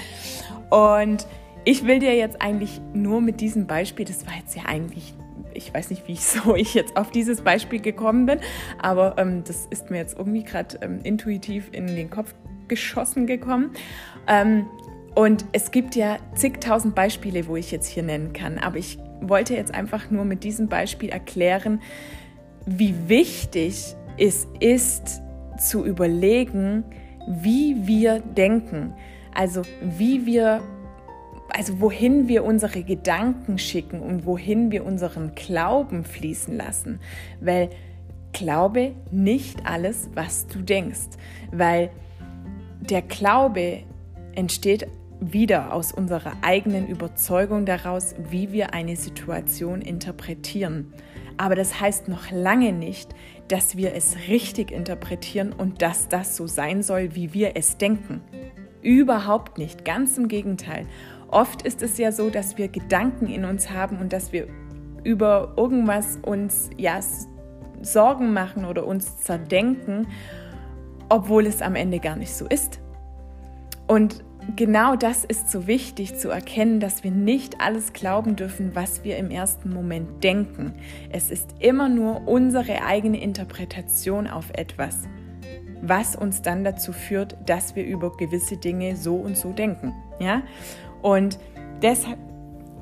Und 0.70 1.26
ich 1.66 1.86
will 1.86 2.00
dir 2.00 2.16
jetzt 2.16 2.42
eigentlich 2.42 2.80
nur 2.94 3.22
mit 3.22 3.42
diesem 3.42 3.68
Beispiel, 3.68 4.06
das 4.06 4.26
war 4.28 4.34
jetzt 4.36 4.56
ja 4.56 4.64
eigentlich 4.66 5.16
ich 5.52 5.74
weiß 5.74 5.90
nicht, 5.90 6.08
wie 6.08 6.14
ich 6.14 6.26
so 6.26 6.56
ich 6.56 6.74
jetzt 6.74 6.96
auf 6.96 7.12
dieses 7.12 7.42
Beispiel 7.42 7.82
gekommen 7.82 8.26
bin, 8.26 8.40
aber 8.78 9.16
ähm, 9.18 9.44
das 9.44 9.66
ist 9.70 9.90
mir 9.90 9.98
jetzt 9.98 10.18
irgendwie 10.18 10.44
gerade 10.44 10.78
ähm, 10.82 11.00
intuitiv 11.04 11.70
in 11.72 11.88
den 11.88 12.10
Kopf 12.10 12.34
geschossen 12.68 13.28
gekommen. 13.28 13.72
Ähm, 14.28 14.68
und 15.16 15.46
es 15.52 15.72
gibt 15.72 15.96
ja 15.96 16.18
zigtausend 16.36 16.96
Beispiele, 16.96 17.48
wo 17.48 17.56
ich 17.56 17.72
jetzt 17.72 17.88
hier 17.88 18.04
nennen 18.04 18.34
kann, 18.34 18.58
aber 18.58 18.78
ich 18.78 18.98
wollte 19.22 19.56
jetzt 19.56 19.74
einfach 19.74 20.10
nur 20.10 20.26
mit 20.26 20.44
diesem 20.44 20.68
Beispiel 20.68 21.10
erklären, 21.10 21.82
wie 22.66 22.94
wichtig 23.08 23.96
es 24.18 24.48
ist 24.60 25.22
zu 25.58 25.86
überlegen, 25.86 26.84
wie 27.28 27.76
wir 27.88 28.20
denken, 28.20 28.94
also 29.34 29.62
wie 29.82 30.26
wir 30.26 30.62
also 31.52 31.82
wohin 31.82 32.28
wir 32.28 32.44
unsere 32.44 32.84
Gedanken 32.84 33.58
schicken 33.58 34.02
und 34.02 34.26
wohin 34.28 34.72
wir 34.72 34.86
unseren 34.86 35.34
Glauben 35.34 36.04
fließen 36.04 36.56
lassen, 36.56 37.00
weil 37.42 37.72
glaube 38.34 38.94
nicht 39.12 39.66
alles, 39.66 40.10
was 40.14 40.46
du 40.48 40.62
denkst, 40.62 41.18
weil 41.52 41.90
der 42.82 43.02
Glaube 43.02 43.80
entsteht 44.36 44.88
wieder 45.20 45.74
aus 45.74 45.92
unserer 45.92 46.34
eigenen 46.42 46.88
Überzeugung 46.88 47.66
daraus, 47.66 48.16
wie 48.30 48.52
wir 48.52 48.74
eine 48.74 48.96
Situation 48.96 49.82
interpretieren. 49.82 50.94
Aber 51.38 51.56
das 51.56 51.80
heißt 51.80 52.08
noch 52.08 52.32
lange 52.32 52.74
nicht, 52.74 53.14
dass 53.48 53.78
wir 53.78 53.94
es 53.94 54.16
richtig 54.28 54.72
interpretieren 54.72 55.54
und 55.54 55.82
dass 55.82 56.08
das 56.08 56.36
so 56.36 56.48
sein 56.48 56.84
soll, 56.84 57.16
wie 57.16 57.34
wir 57.34 57.56
es 57.56 57.78
denken. 57.78 58.22
Überhaupt 58.82 59.58
nicht, 59.58 59.86
ganz 59.86 60.18
im 60.18 60.28
Gegenteil. 60.28 60.86
Oft 61.30 61.62
ist 61.64 61.82
es 61.82 61.98
ja 61.98 62.12
so, 62.12 62.30
dass 62.30 62.58
wir 62.58 62.68
Gedanken 62.70 63.28
in 63.28 63.46
uns 63.46 63.70
haben 63.70 63.98
und 64.00 64.14
dass 64.14 64.32
wir 64.32 64.48
über 65.04 65.54
irgendwas 65.58 66.18
uns 66.22 66.70
ja 66.78 67.00
Sorgen 67.82 68.34
machen 68.34 68.66
oder 68.66 68.86
uns 68.86 69.20
zerdenken, 69.20 70.08
obwohl 71.08 71.46
es 71.46 71.62
am 71.62 71.76
Ende 71.76 72.00
gar 72.00 72.16
nicht 72.16 72.34
so 72.34 72.46
ist. 72.48 72.80
Und 73.88 74.24
genau 74.56 74.96
das 74.96 75.26
ist 75.26 75.52
so 75.52 75.68
wichtig 75.68 76.18
zu 76.18 76.30
erkennen, 76.30 76.80
dass 76.80 77.04
wir 77.04 77.12
nicht 77.12 77.62
alles 77.62 77.94
glauben 77.94 78.36
dürfen, 78.36 78.76
was 78.76 79.04
wir 79.04 79.18
im 79.18 79.32
ersten 79.32 79.74
Moment 79.74 80.24
denken. 80.24 80.74
Es 81.10 81.32
ist 81.32 81.56
immer 81.60 81.90
nur 81.90 82.28
unsere 82.28 82.84
eigene 82.84 83.22
Interpretation 83.22 84.28
auf 84.28 84.52
etwas, 84.54 84.98
was 85.82 86.16
uns 86.16 86.42
dann 86.42 86.64
dazu 86.64 86.94
führt, 86.94 87.38
dass 87.46 87.76
wir 87.76 87.86
über 87.86 88.16
gewisse 88.18 88.58
Dinge 88.58 88.96
so 88.96 89.16
und 89.16 89.38
so 89.38 89.52
denken. 89.52 89.94
Ja? 90.20 90.44
Und 91.02 91.40
deshalb 91.82 92.20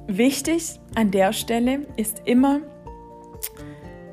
wichtig 0.08 0.80
an 0.96 1.12
der 1.12 1.34
Stelle 1.34 1.86
ist 1.98 2.22
immer, 2.26 2.62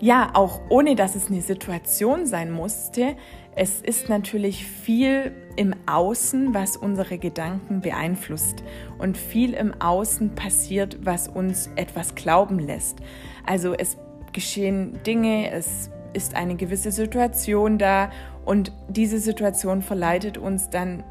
ja, 0.00 0.30
auch 0.34 0.60
ohne 0.68 0.96
dass 0.96 1.14
es 1.14 1.30
eine 1.30 1.40
Situation 1.40 2.26
sein 2.26 2.50
musste, 2.50 3.16
es 3.56 3.80
ist 3.80 4.08
natürlich 4.08 4.66
viel 4.66 5.32
im 5.56 5.74
Außen, 5.86 6.54
was 6.54 6.76
unsere 6.76 7.18
Gedanken 7.18 7.80
beeinflusst 7.80 8.64
und 8.98 9.16
viel 9.16 9.54
im 9.54 9.80
Außen 9.80 10.34
passiert, 10.34 10.98
was 11.04 11.28
uns 11.28 11.70
etwas 11.76 12.14
glauben 12.16 12.58
lässt. 12.58 12.98
Also 13.46 13.72
es 13.74 13.96
geschehen 14.32 14.98
Dinge, 15.06 15.50
es 15.50 15.90
ist 16.12 16.34
eine 16.34 16.56
gewisse 16.56 16.90
Situation 16.90 17.78
da 17.78 18.10
und 18.44 18.72
diese 18.88 19.20
Situation 19.20 19.82
verleitet 19.82 20.36
uns 20.36 20.70
dann 20.70 21.04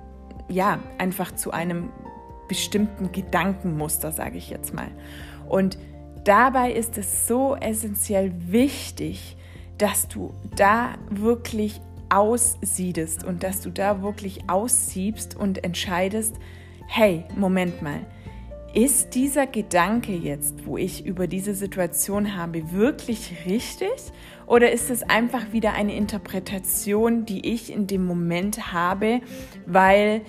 ja 0.50 0.80
einfach 0.98 1.34
zu 1.34 1.52
einem 1.52 1.90
bestimmten 2.50 3.12
Gedankenmuster, 3.14 4.12
sage 4.12 4.38
ich 4.38 4.50
jetzt 4.50 4.74
mal. 4.74 4.90
Und 5.48 5.78
dabei 6.26 6.74
ist 6.74 6.98
es 6.98 7.26
so 7.26 7.56
essentiell 7.56 8.34
wichtig, 8.52 9.38
dass 9.78 10.10
du 10.10 10.34
da 10.56 10.96
wirklich 11.10 11.82
aussiedest 12.15 13.24
und 13.24 13.43
dass 13.43 13.62
du 13.62 13.70
da 13.70 14.01
wirklich 14.01 14.50
aussiebst 14.50 15.36
und 15.36 15.63
entscheidest, 15.63 16.36
hey, 16.88 17.25
Moment 17.36 17.82
mal, 17.82 18.05
ist 18.74 19.13
dieser 19.13 19.46
Gedanke 19.46 20.13
jetzt, 20.13 20.65
wo 20.65 20.77
ich 20.77 21.05
über 21.05 21.27
diese 21.27 21.53
Situation 21.53 22.36
habe, 22.36 22.72
wirklich 22.72 23.46
richtig? 23.46 23.91
Oder 24.48 24.72
ist 24.72 24.89
es 24.89 25.03
einfach 25.03 25.53
wieder 25.53 25.74
eine 25.74 25.96
Interpretation, 25.96 27.25
die 27.25 27.53
ich 27.53 27.72
in 27.72 27.88
dem 27.88 28.05
Moment 28.05 28.74
habe, 28.74 29.22
weil 29.67 30.22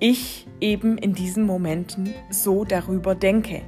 ich 0.00 0.48
eben 0.60 0.98
in 0.98 1.14
diesen 1.14 1.44
Momenten 1.44 2.12
so 2.30 2.64
darüber 2.64 3.14
denke. 3.14 3.62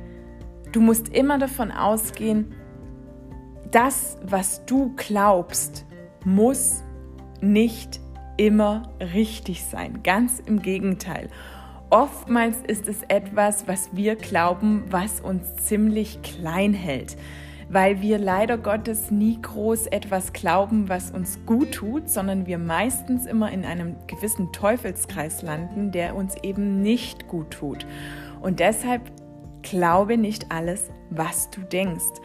Du 0.73 0.81
musst 0.81 1.11
immer 1.11 1.39
davon 1.39 1.71
ausgehen, 1.71 2.53
das, 3.71 4.17
was 4.25 4.65
du 4.67 4.93
glaubst, 4.97 5.87
muss 6.25 6.84
nicht 7.53 8.01
immer 8.37 8.83
richtig 9.01 9.65
sein. 9.65 10.03
Ganz 10.03 10.41
im 10.45 10.63
Gegenteil. 10.63 11.29
Oftmals 11.91 12.57
ist 12.67 12.89
es 12.89 13.03
etwas, 13.09 13.69
was 13.69 13.91
wir 13.93 14.17
glauben, 14.17 14.85
was 14.91 15.21
uns 15.21 15.57
ziemlich 15.57 16.23
klein 16.23 16.75
hält 16.75 17.17
weil 17.69 18.01
wir 18.01 18.19
leider 18.19 18.59
Gottes 18.59 19.11
nie 19.11 19.41
groß 19.41 19.87
etwas 19.89 20.33
glauben, 20.33 20.89
was 20.89 21.11
uns 21.11 21.41
gut 21.47 21.73
tut, 21.73 22.09
sondern 22.09 22.47
wir 22.47 22.59
meistens 22.59 23.27
immer 23.27 23.51
in 23.51 23.65
einem 23.65 23.97
gewissen 24.07 24.53
Teufelskreis 24.53 25.43
landen, 25.43 25.91
der 25.91 26.15
uns 26.15 26.37
eben 26.43 26.83
nicht 26.83 27.29
gut 27.29 27.51
tut. 27.51 27.87
Und 28.41 28.61
deshalb 28.61 29.03
glaube 29.65 30.17
nicht 30.17 30.53
alles, 30.53 30.91
was 31.11 31.51
du 31.51 31.63
denkst. 31.63 32.21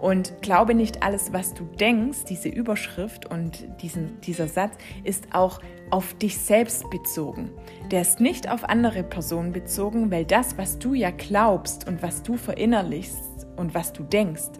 Und 0.00 0.42
glaube 0.42 0.74
nicht 0.74 1.02
alles, 1.02 1.32
was 1.32 1.54
du 1.54 1.64
denkst, 1.64 2.24
diese 2.28 2.48
Überschrift 2.48 3.26
und 3.30 3.68
diesen, 3.82 4.20
dieser 4.22 4.48
Satz 4.48 4.74
ist 5.04 5.28
auch 5.32 5.60
auf 5.90 6.14
dich 6.14 6.38
selbst 6.38 6.88
bezogen. 6.90 7.50
Der 7.90 8.02
ist 8.02 8.20
nicht 8.20 8.50
auf 8.50 8.64
andere 8.64 9.02
Personen 9.02 9.52
bezogen, 9.52 10.10
weil 10.10 10.24
das, 10.24 10.58
was 10.58 10.78
du 10.78 10.94
ja 10.94 11.10
glaubst 11.10 11.86
und 11.86 12.02
was 12.02 12.22
du 12.22 12.36
verinnerlichst 12.36 13.46
und 13.56 13.74
was 13.74 13.92
du 13.92 14.02
denkst, 14.02 14.58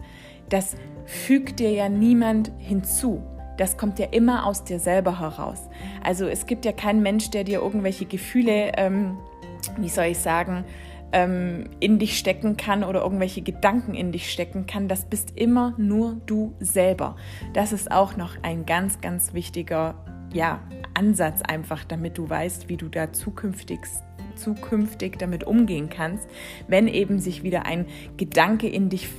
das 0.49 0.75
fügt 1.05 1.59
dir 1.59 1.71
ja 1.71 1.89
niemand 1.89 2.51
hinzu. 2.57 3.21
Das 3.57 3.77
kommt 3.77 3.99
ja 3.99 4.07
immer 4.11 4.45
aus 4.45 4.63
dir 4.63 4.79
selber 4.79 5.19
heraus. 5.19 5.69
Also 6.03 6.27
es 6.27 6.45
gibt 6.45 6.65
ja 6.65 6.71
keinen 6.71 7.01
Mensch, 7.01 7.29
der 7.29 7.43
dir 7.43 7.59
irgendwelche 7.61 8.05
Gefühle, 8.05 8.71
ähm, 8.77 9.17
wie 9.77 9.89
soll 9.89 10.05
ich 10.05 10.19
sagen, 10.19 10.63
ähm, 11.11 11.65
in 11.79 11.99
dich 11.99 12.17
stecken 12.17 12.57
kann 12.57 12.83
oder 12.83 13.01
irgendwelche 13.01 13.41
Gedanken 13.41 13.93
in 13.93 14.11
dich 14.11 14.31
stecken 14.31 14.65
kann. 14.65 14.87
Das 14.87 15.05
bist 15.05 15.33
immer 15.35 15.73
nur 15.77 16.21
du 16.25 16.53
selber. 16.59 17.15
Das 17.53 17.73
ist 17.73 17.91
auch 17.91 18.17
noch 18.17 18.35
ein 18.43 18.65
ganz, 18.65 19.01
ganz 19.01 19.33
wichtiger 19.33 19.95
ja, 20.33 20.61
Ansatz 20.93 21.41
einfach, 21.41 21.83
damit 21.85 22.17
du 22.17 22.29
weißt, 22.29 22.69
wie 22.69 22.77
du 22.77 22.87
da 22.87 23.11
zukünftig 23.11 23.79
zukünftig 24.35 25.17
damit 25.19 25.43
umgehen 25.43 25.89
kannst, 25.89 26.29
wenn 26.67 26.87
eben 26.87 27.19
sich 27.19 27.43
wieder 27.43 27.65
ein 27.65 27.85
Gedanke 28.15 28.69
in 28.69 28.87
dich 28.89 29.09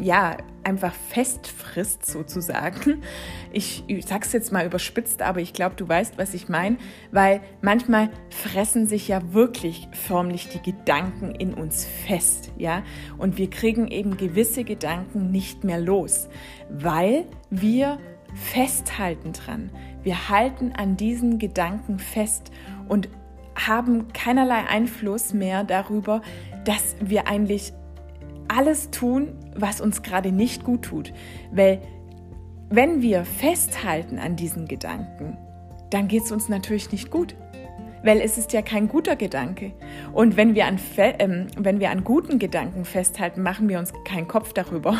ja, 0.00 0.36
einfach 0.68 0.92
festfrisst 0.92 2.04
sozusagen. 2.04 3.02
Ich, 3.50 3.84
ich 3.86 4.04
sag's 4.04 4.32
jetzt 4.34 4.52
mal 4.52 4.66
überspitzt, 4.66 5.22
aber 5.22 5.40
ich 5.40 5.54
glaube, 5.54 5.74
du 5.76 5.88
weißt, 5.88 6.18
was 6.18 6.34
ich 6.34 6.50
meine, 6.50 6.76
weil 7.10 7.40
manchmal 7.62 8.10
fressen 8.28 8.86
sich 8.86 9.08
ja 9.08 9.32
wirklich 9.32 9.88
förmlich 9.92 10.48
die 10.48 10.60
Gedanken 10.60 11.30
in 11.30 11.54
uns 11.54 11.86
fest, 12.06 12.52
ja? 12.58 12.82
Und 13.16 13.38
wir 13.38 13.48
kriegen 13.48 13.88
eben 13.88 14.18
gewisse 14.18 14.64
Gedanken 14.64 15.30
nicht 15.30 15.64
mehr 15.64 15.80
los, 15.80 16.28
weil 16.68 17.24
wir 17.48 17.98
festhalten 18.34 19.32
dran. 19.32 19.70
Wir 20.02 20.28
halten 20.28 20.72
an 20.72 20.98
diesen 20.98 21.38
Gedanken 21.38 21.98
fest 21.98 22.50
und 22.88 23.08
haben 23.56 24.12
keinerlei 24.12 24.66
Einfluss 24.68 25.32
mehr 25.32 25.64
darüber, 25.64 26.20
dass 26.64 26.94
wir 27.00 27.26
eigentlich 27.26 27.72
alles 28.48 28.90
tun, 28.90 29.34
was 29.60 29.80
uns 29.80 30.02
gerade 30.02 30.32
nicht 30.32 30.64
gut 30.64 30.82
tut. 30.82 31.12
Weil 31.50 31.80
wenn 32.70 33.02
wir 33.02 33.24
festhalten 33.24 34.18
an 34.18 34.36
diesen 34.36 34.68
Gedanken, 34.68 35.36
dann 35.90 36.08
geht 36.08 36.24
es 36.24 36.32
uns 36.32 36.48
natürlich 36.48 36.92
nicht 36.92 37.10
gut. 37.10 37.34
Weil 38.02 38.20
es 38.20 38.38
ist 38.38 38.52
ja 38.52 38.62
kein 38.62 38.88
guter 38.88 39.16
Gedanke. 39.16 39.72
Und 40.12 40.36
wenn 40.36 40.54
wir, 40.54 40.66
an, 40.66 40.78
äh, 40.96 41.46
wenn 41.56 41.80
wir 41.80 41.90
an 41.90 42.04
guten 42.04 42.38
Gedanken 42.38 42.84
festhalten, 42.84 43.42
machen 43.42 43.68
wir 43.68 43.78
uns 43.78 43.92
keinen 44.04 44.28
Kopf 44.28 44.52
darüber, 44.52 44.96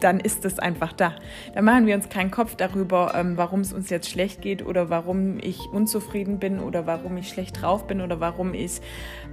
dann 0.00 0.20
ist 0.20 0.44
es 0.44 0.58
einfach 0.58 0.92
da. 0.92 1.14
Da 1.54 1.62
machen 1.62 1.86
wir 1.86 1.94
uns 1.94 2.08
keinen 2.08 2.30
Kopf 2.30 2.54
darüber, 2.56 3.12
ähm, 3.14 3.36
warum 3.36 3.60
es 3.60 3.72
uns 3.72 3.90
jetzt 3.90 4.08
schlecht 4.08 4.42
geht 4.42 4.64
oder 4.64 4.90
warum 4.90 5.38
ich 5.38 5.60
unzufrieden 5.72 6.38
bin 6.38 6.58
oder 6.60 6.86
warum 6.86 7.16
ich 7.16 7.28
schlecht 7.28 7.62
drauf 7.62 7.86
bin 7.86 8.00
oder 8.00 8.20
warum 8.20 8.54
ich 8.54 8.80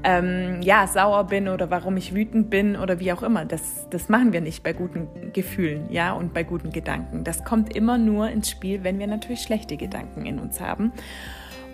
ähm, 0.03 0.61
ja, 0.61 0.87
sauer 0.87 1.25
bin 1.25 1.47
oder 1.47 1.69
warum 1.69 1.97
ich 1.97 2.13
wütend 2.13 2.49
bin 2.49 2.75
oder 2.75 2.99
wie 2.99 3.11
auch 3.11 3.23
immer. 3.23 3.45
Das, 3.45 3.87
das 3.89 4.09
machen 4.09 4.33
wir 4.33 4.41
nicht 4.41 4.63
bei 4.63 4.73
guten 4.73 5.07
Gefühlen 5.33 5.91
ja, 5.91 6.13
und 6.13 6.33
bei 6.33 6.43
guten 6.43 6.71
Gedanken. 6.71 7.23
Das 7.23 7.43
kommt 7.43 7.75
immer 7.75 7.97
nur 7.97 8.29
ins 8.29 8.49
Spiel, 8.49 8.83
wenn 8.83 8.99
wir 8.99 9.07
natürlich 9.07 9.41
schlechte 9.41 9.77
Gedanken 9.77 10.25
in 10.25 10.39
uns 10.39 10.59
haben. 10.59 10.91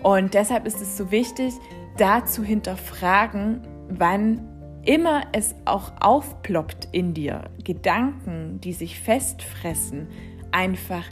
Und 0.02 0.34
deshalb 0.34 0.66
ist 0.66 0.80
es 0.82 0.96
so 0.96 1.10
wichtig, 1.10 1.54
da 1.96 2.24
zu 2.26 2.42
hinterfragen, 2.42 3.62
wann 3.88 4.53
immer 4.86 5.22
es 5.32 5.54
auch 5.64 5.92
aufploppt 6.00 6.88
in 6.92 7.14
dir, 7.14 7.50
Gedanken, 7.62 8.60
die 8.60 8.72
sich 8.72 8.98
festfressen, 9.00 10.08
einfach 10.52 11.04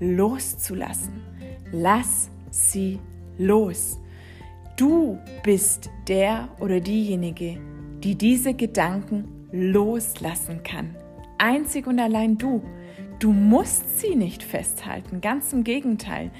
loszulassen. 0.00 1.22
Lass 1.72 2.30
sie 2.50 2.98
los. 3.38 3.98
Du 4.76 5.18
bist 5.42 5.90
der 6.08 6.48
oder 6.60 6.80
diejenige, 6.80 7.58
die 8.02 8.14
diese 8.14 8.54
Gedanken 8.54 9.46
loslassen 9.52 10.62
kann. 10.62 10.94
Einzig 11.38 11.86
und 11.86 11.98
allein 11.98 12.38
du. 12.38 12.62
Du 13.18 13.32
musst 13.32 13.98
sie 13.98 14.14
nicht 14.14 14.42
festhalten, 14.42 15.20
ganz 15.20 15.52
im 15.52 15.64
Gegenteil. 15.64 16.30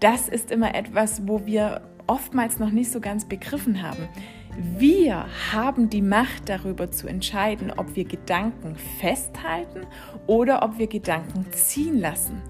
Das 0.00 0.28
ist 0.28 0.50
immer 0.50 0.74
etwas, 0.74 1.28
wo 1.28 1.44
wir 1.44 1.82
oftmals 2.06 2.58
noch 2.58 2.70
nicht 2.70 2.90
so 2.90 3.00
ganz 3.00 3.26
begriffen 3.26 3.82
haben. 3.82 4.08
Wir 4.56 5.26
haben 5.52 5.88
die 5.88 6.02
Macht 6.02 6.48
darüber 6.48 6.90
zu 6.90 7.06
entscheiden, 7.06 7.72
ob 7.74 7.96
wir 7.96 8.04
Gedanken 8.04 8.76
festhalten 9.00 9.86
oder 10.26 10.62
ob 10.62 10.78
wir 10.78 10.88
Gedanken 10.88 11.46
ziehen 11.52 11.98
lassen. 11.98 12.42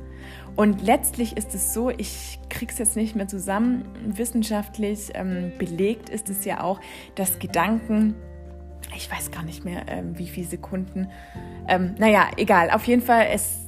Und 0.57 0.83
letztlich 0.83 1.37
ist 1.37 1.55
es 1.55 1.73
so, 1.73 1.91
ich 1.91 2.39
kriege 2.51 2.73
es 2.73 2.79
jetzt 2.79 2.97
nicht 2.97 3.17
mehr 3.17 3.29
zusammen, 3.29 3.85
wissenschaftlich 4.05 5.11
ähm, 5.15 5.53
belegt 5.59 6.11
ist 6.11 6.29
es 6.29 6.45
ja 6.45 6.63
auch, 6.63 6.81
dass 7.15 7.39
Gedanken, 7.39 8.15
ich 8.95 9.11
weiß 9.11 9.31
gar 9.31 9.45
nicht 9.45 9.65
mehr, 9.65 9.85
ähm, 9.89 10.19
wie 10.19 10.27
viele 10.27 10.47
Sekunden, 10.47 11.09
ähm, 11.69 11.95
naja, 11.99 12.29
egal, 12.37 12.71
auf 12.71 12.85
jeden 12.87 13.01
Fall, 13.01 13.29
es, 13.33 13.61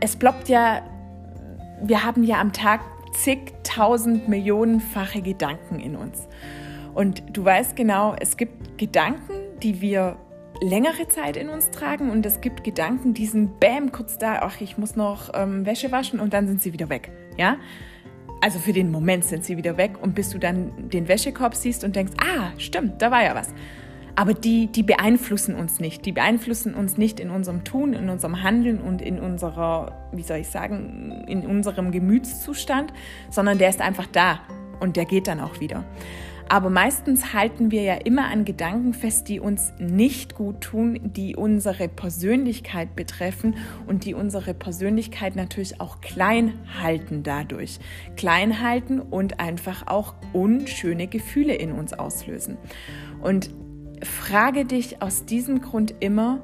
es 0.00 0.16
ploppt 0.16 0.48
ja, 0.48 0.82
wir 1.82 2.02
haben 2.02 2.22
ja 2.22 2.40
am 2.40 2.52
Tag 2.52 2.80
zigtausend 3.12 4.28
Millionenfache 4.28 5.20
Gedanken 5.20 5.80
in 5.80 5.96
uns. 5.96 6.28
Und 6.96 7.22
du 7.36 7.44
weißt 7.44 7.76
genau, 7.76 8.16
es 8.18 8.38
gibt 8.38 8.78
Gedanken, 8.78 9.34
die 9.62 9.82
wir 9.82 10.16
längere 10.62 11.06
Zeit 11.08 11.36
in 11.36 11.50
uns 11.50 11.70
tragen 11.70 12.10
und 12.10 12.24
es 12.24 12.40
gibt 12.40 12.64
Gedanken, 12.64 13.12
die 13.12 13.26
sind 13.26 13.60
bäm 13.60 13.92
kurz 13.92 14.16
da, 14.16 14.38
ach, 14.40 14.62
ich 14.62 14.78
muss 14.78 14.96
noch 14.96 15.30
ähm, 15.34 15.66
Wäsche 15.66 15.92
waschen 15.92 16.20
und 16.20 16.32
dann 16.32 16.46
sind 16.46 16.62
sie 16.62 16.72
wieder 16.72 16.88
weg. 16.88 17.12
Ja? 17.36 17.58
Also 18.40 18.58
für 18.58 18.72
den 18.72 18.90
Moment 18.90 19.26
sind 19.26 19.44
sie 19.44 19.58
wieder 19.58 19.76
weg 19.76 19.98
und 20.00 20.14
bis 20.14 20.30
du 20.30 20.38
dann 20.38 20.88
den 20.88 21.06
Wäschekorb 21.06 21.54
siehst 21.54 21.84
und 21.84 21.94
denkst, 21.96 22.14
ah, 22.16 22.48
stimmt, 22.56 23.02
da 23.02 23.10
war 23.10 23.22
ja 23.22 23.34
was. 23.34 23.52
Aber 24.14 24.32
die, 24.32 24.68
die 24.68 24.82
beeinflussen 24.82 25.54
uns 25.54 25.78
nicht. 25.78 26.06
Die 26.06 26.12
beeinflussen 26.12 26.74
uns 26.74 26.96
nicht 26.96 27.20
in 27.20 27.28
unserem 27.28 27.64
Tun, 27.64 27.92
in 27.92 28.08
unserem 28.08 28.42
Handeln 28.42 28.80
und 28.80 29.02
in 29.02 29.20
unserer, 29.20 30.08
wie 30.12 30.22
soll 30.22 30.38
ich 30.38 30.48
sagen, 30.48 31.26
in 31.28 31.44
unserem 31.44 31.92
Gemütszustand, 31.92 32.94
sondern 33.28 33.58
der 33.58 33.68
ist 33.68 33.82
einfach 33.82 34.06
da 34.06 34.40
und 34.80 34.96
der 34.96 35.04
geht 35.04 35.28
dann 35.28 35.40
auch 35.40 35.60
wieder. 35.60 35.84
Aber 36.48 36.70
meistens 36.70 37.32
halten 37.32 37.72
wir 37.72 37.82
ja 37.82 37.94
immer 37.94 38.26
an 38.26 38.44
Gedanken 38.44 38.94
fest, 38.94 39.28
die 39.28 39.40
uns 39.40 39.72
nicht 39.78 40.36
gut 40.36 40.60
tun, 40.60 41.00
die 41.02 41.34
unsere 41.34 41.88
Persönlichkeit 41.88 42.94
betreffen 42.94 43.56
und 43.88 44.04
die 44.04 44.14
unsere 44.14 44.54
Persönlichkeit 44.54 45.34
natürlich 45.34 45.80
auch 45.80 46.00
klein 46.00 46.54
halten 46.80 47.24
dadurch. 47.24 47.80
Klein 48.16 48.62
halten 48.62 49.00
und 49.00 49.40
einfach 49.40 49.88
auch 49.88 50.14
unschöne 50.32 51.08
Gefühle 51.08 51.54
in 51.54 51.72
uns 51.72 51.92
auslösen. 51.92 52.58
Und 53.20 53.50
frage 54.02 54.64
dich 54.64 55.02
aus 55.02 55.24
diesem 55.24 55.60
Grund 55.60 55.94
immer, 55.98 56.40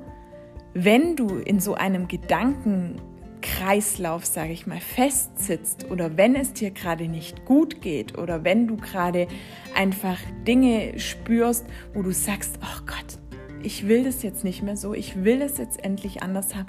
wenn 0.74 1.14
du 1.14 1.36
in 1.36 1.60
so 1.60 1.74
einem 1.74 2.08
Gedanken 2.08 2.96
Kreislauf, 3.42 4.24
sage 4.24 4.52
ich 4.52 4.66
mal, 4.66 4.80
festsitzt 4.80 5.90
oder 5.90 6.16
wenn 6.16 6.34
es 6.34 6.54
dir 6.54 6.70
gerade 6.70 7.08
nicht 7.08 7.44
gut 7.44 7.82
geht 7.82 8.16
oder 8.16 8.44
wenn 8.44 8.66
du 8.66 8.76
gerade 8.76 9.28
einfach 9.74 10.18
Dinge 10.46 10.98
spürst, 10.98 11.66
wo 11.92 12.02
du 12.02 12.12
sagst, 12.12 12.58
oh 12.62 12.80
Gott, 12.86 13.18
ich 13.62 13.86
will 13.86 14.04
das 14.04 14.22
jetzt 14.22 14.44
nicht 14.44 14.62
mehr 14.62 14.76
so, 14.76 14.94
ich 14.94 15.24
will 15.24 15.42
es 15.42 15.58
jetzt 15.58 15.84
endlich 15.84 16.22
anders 16.22 16.54
haben, 16.54 16.66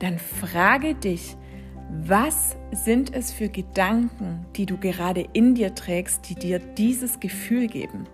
dann 0.00 0.18
frage 0.18 0.94
dich, 0.94 1.36
was 1.90 2.56
sind 2.72 3.14
es 3.14 3.32
für 3.32 3.48
Gedanken, 3.48 4.46
die 4.56 4.66
du 4.66 4.78
gerade 4.78 5.26
in 5.32 5.54
dir 5.54 5.74
trägst, 5.74 6.28
die 6.28 6.34
dir 6.34 6.58
dieses 6.58 7.20
Gefühl 7.20 7.68
geben? 7.68 8.08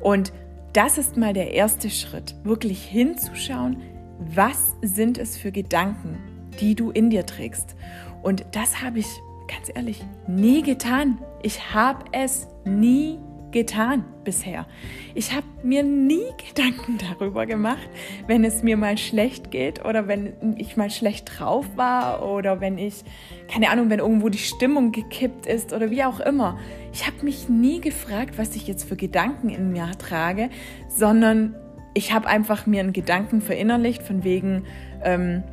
Und 0.00 0.32
das 0.72 0.98
ist 0.98 1.16
mal 1.16 1.32
der 1.32 1.52
erste 1.52 1.88
Schritt, 1.88 2.34
wirklich 2.44 2.84
hinzuschauen, 2.84 3.82
was 4.18 4.74
sind 4.82 5.18
es 5.18 5.36
für 5.36 5.52
Gedanken, 5.52 6.18
die 6.60 6.74
du 6.74 6.90
in 6.90 7.10
dir 7.10 7.26
trägst. 7.26 7.76
Und 8.22 8.44
das 8.52 8.82
habe 8.82 8.98
ich, 8.98 9.06
ganz 9.48 9.70
ehrlich, 9.74 10.04
nie 10.26 10.62
getan. 10.62 11.18
Ich 11.42 11.74
habe 11.74 12.04
es 12.12 12.48
nie 12.64 13.18
getan 13.52 14.04
bisher. 14.24 14.66
Ich 15.14 15.32
habe 15.32 15.46
mir 15.62 15.82
nie 15.82 16.26
Gedanken 16.48 16.98
darüber 16.98 17.46
gemacht, 17.46 17.88
wenn 18.26 18.44
es 18.44 18.62
mir 18.62 18.76
mal 18.76 18.98
schlecht 18.98 19.50
geht 19.50 19.84
oder 19.84 20.08
wenn 20.08 20.56
ich 20.58 20.76
mal 20.76 20.90
schlecht 20.90 21.38
drauf 21.38 21.64
war 21.76 22.22
oder 22.28 22.60
wenn 22.60 22.76
ich, 22.76 23.04
keine 23.50 23.70
Ahnung, 23.70 23.88
wenn 23.88 24.00
irgendwo 24.00 24.28
die 24.28 24.38
Stimmung 24.38 24.92
gekippt 24.92 25.46
ist 25.46 25.72
oder 25.72 25.90
wie 25.90 26.04
auch 26.04 26.20
immer. 26.20 26.58
Ich 26.92 27.06
habe 27.06 27.24
mich 27.24 27.48
nie 27.48 27.80
gefragt, 27.80 28.36
was 28.36 28.54
ich 28.56 28.66
jetzt 28.66 28.86
für 28.86 28.96
Gedanken 28.96 29.48
in 29.48 29.72
mir 29.72 29.90
trage, 29.98 30.50
sondern 30.88 31.54
ich 31.94 32.12
habe 32.12 32.26
einfach 32.26 32.66
mir 32.66 32.80
einen 32.80 32.92
Gedanken 32.92 33.40
verinnerlicht 33.40 34.02
von 34.02 34.22
wegen, 34.22 34.66
ähm, 35.02 35.44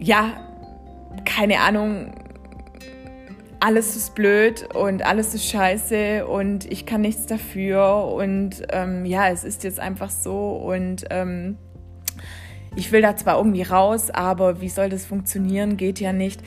ja, 0.00 0.40
keine 1.24 1.60
Ahnung, 1.60 2.12
alles 3.60 3.94
ist 3.94 4.14
blöd 4.14 4.74
und 4.74 5.04
alles 5.04 5.34
ist 5.34 5.44
scheiße 5.46 6.26
und 6.26 6.70
ich 6.70 6.86
kann 6.86 7.02
nichts 7.02 7.26
dafür 7.26 8.06
und 8.06 8.62
ähm, 8.70 9.04
ja, 9.04 9.28
es 9.28 9.44
ist 9.44 9.64
jetzt 9.64 9.78
einfach 9.78 10.10
so 10.10 10.52
und 10.56 11.04
ähm, 11.10 11.58
ich 12.74 12.90
will 12.90 13.02
da 13.02 13.16
zwar 13.16 13.36
irgendwie 13.36 13.62
raus, 13.62 14.10
aber 14.10 14.60
wie 14.60 14.68
soll 14.68 14.88
das 14.88 15.04
funktionieren? 15.04 15.76
Geht 15.76 16.00
ja 16.00 16.12
nicht. 16.12 16.40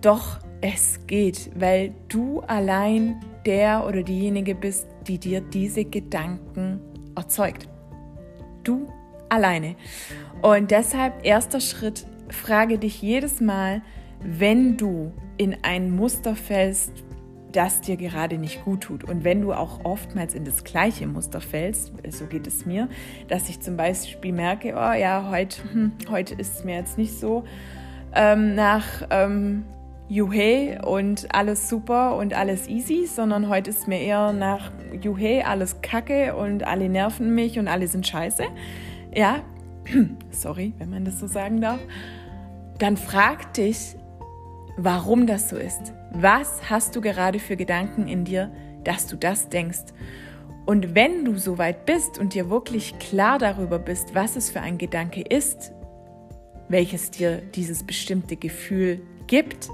Doch, 0.00 0.38
es 0.60 1.06
geht, 1.06 1.50
weil 1.54 1.94
du 2.08 2.40
allein 2.40 3.20
der 3.46 3.86
oder 3.86 4.02
diejenige 4.02 4.54
bist, 4.54 4.86
die 5.08 5.18
dir 5.18 5.40
diese 5.40 5.84
Gedanken 5.84 6.80
erzeugt. 7.16 7.68
Du 8.62 8.88
alleine. 9.30 9.74
Und 10.42 10.70
deshalb 10.70 11.24
erster 11.24 11.60
Schritt, 11.60 12.06
frage 12.30 12.78
dich 12.78 13.02
jedes 13.02 13.40
Mal, 13.40 13.82
wenn 14.22 14.76
du 14.76 15.12
in 15.36 15.56
ein 15.62 15.90
Muster 15.90 16.36
fällst, 16.36 16.92
das 17.52 17.80
dir 17.80 17.96
gerade 17.96 18.38
nicht 18.38 18.64
gut 18.64 18.82
tut. 18.82 19.04
Und 19.04 19.24
wenn 19.24 19.40
du 19.40 19.52
auch 19.52 19.84
oftmals 19.84 20.34
in 20.34 20.44
das 20.44 20.64
gleiche 20.64 21.06
Muster 21.06 21.40
fällst, 21.40 21.92
so 22.10 22.26
geht 22.26 22.46
es 22.46 22.66
mir, 22.66 22.88
dass 23.28 23.48
ich 23.48 23.60
zum 23.60 23.76
Beispiel 23.76 24.32
merke, 24.32 24.74
oh 24.74 24.92
ja, 24.92 25.28
heute, 25.30 25.62
hm, 25.72 25.92
heute 26.10 26.34
ist 26.34 26.58
es 26.58 26.64
mir 26.64 26.76
jetzt 26.76 26.98
nicht 26.98 27.18
so 27.18 27.44
ähm, 28.14 28.54
nach 28.54 28.84
ähm, 29.10 29.64
Juhe 30.08 30.80
und 30.84 31.34
alles 31.34 31.68
super 31.68 32.16
und 32.16 32.34
alles 32.34 32.68
easy, 32.68 33.06
sondern 33.06 33.48
heute 33.48 33.70
ist 33.70 33.88
mir 33.88 34.00
eher 34.00 34.32
nach 34.32 34.72
Juhe 35.00 35.46
alles 35.46 35.82
kacke 35.82 36.34
und 36.34 36.64
alle 36.64 36.88
nerven 36.88 37.34
mich 37.34 37.58
und 37.58 37.68
alle 37.68 37.86
sind 37.86 38.06
scheiße. 38.06 38.44
Ja, 39.14 39.40
sorry, 40.30 40.72
wenn 40.78 40.90
man 40.90 41.04
das 41.04 41.20
so 41.20 41.26
sagen 41.26 41.60
darf, 41.60 41.80
dann 42.80 42.96
frag 42.96 43.54
dich, 43.54 43.96
warum 44.76 45.26
das 45.26 45.50
so 45.50 45.56
ist. 45.56 45.92
Was 46.12 46.70
hast 46.70 46.96
du 46.96 47.00
gerade 47.00 47.38
für 47.38 47.56
Gedanken 47.56 48.08
in 48.08 48.24
dir, 48.24 48.50
dass 48.84 49.06
du 49.06 49.16
das 49.16 49.48
denkst? 49.48 49.92
Und 50.66 50.94
wenn 50.94 51.24
du 51.24 51.36
so 51.36 51.58
weit 51.58 51.84
bist 51.86 52.18
und 52.18 52.34
dir 52.34 52.48
wirklich 52.48 52.98
klar 52.98 53.38
darüber 53.38 53.78
bist, 53.78 54.14
was 54.14 54.36
es 54.36 54.50
für 54.50 54.60
ein 54.60 54.78
Gedanke 54.78 55.22
ist, 55.22 55.72
welches 56.68 57.10
dir 57.10 57.42
dieses 57.54 57.84
bestimmte 57.84 58.36
Gefühl 58.36 59.02
gibt, 59.26 59.68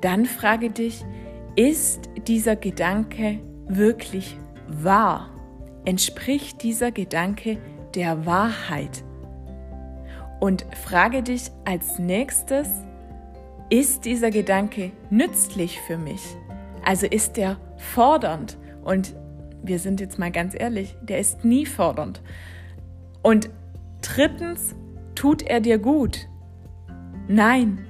dann 0.00 0.26
frage 0.26 0.70
dich, 0.70 1.04
ist 1.56 2.08
dieser 2.26 2.56
Gedanke 2.56 3.40
wirklich 3.66 4.36
wahr? 4.66 5.30
Entspricht 5.84 6.62
dieser 6.62 6.90
Gedanke 6.90 7.58
der 7.94 8.26
Wahrheit? 8.26 9.04
Und 10.40 10.66
frage 10.84 11.22
dich 11.22 11.50
als 11.64 11.98
nächstes, 11.98 12.68
ist 13.70 14.04
dieser 14.04 14.30
Gedanke 14.30 14.92
nützlich 15.10 15.80
für 15.80 15.98
mich? 15.98 16.22
Also 16.84 17.06
ist 17.06 17.36
der 17.36 17.58
fordernd? 17.76 18.56
Und 18.82 19.14
wir 19.62 19.78
sind 19.78 20.00
jetzt 20.00 20.18
mal 20.18 20.30
ganz 20.30 20.54
ehrlich, 20.56 20.96
der 21.02 21.18
ist 21.18 21.44
nie 21.44 21.66
fordernd. 21.66 22.22
Und 23.22 23.50
drittens, 24.00 24.74
tut 25.14 25.42
er 25.42 25.60
dir 25.60 25.78
gut? 25.78 26.28
Nein, 27.26 27.84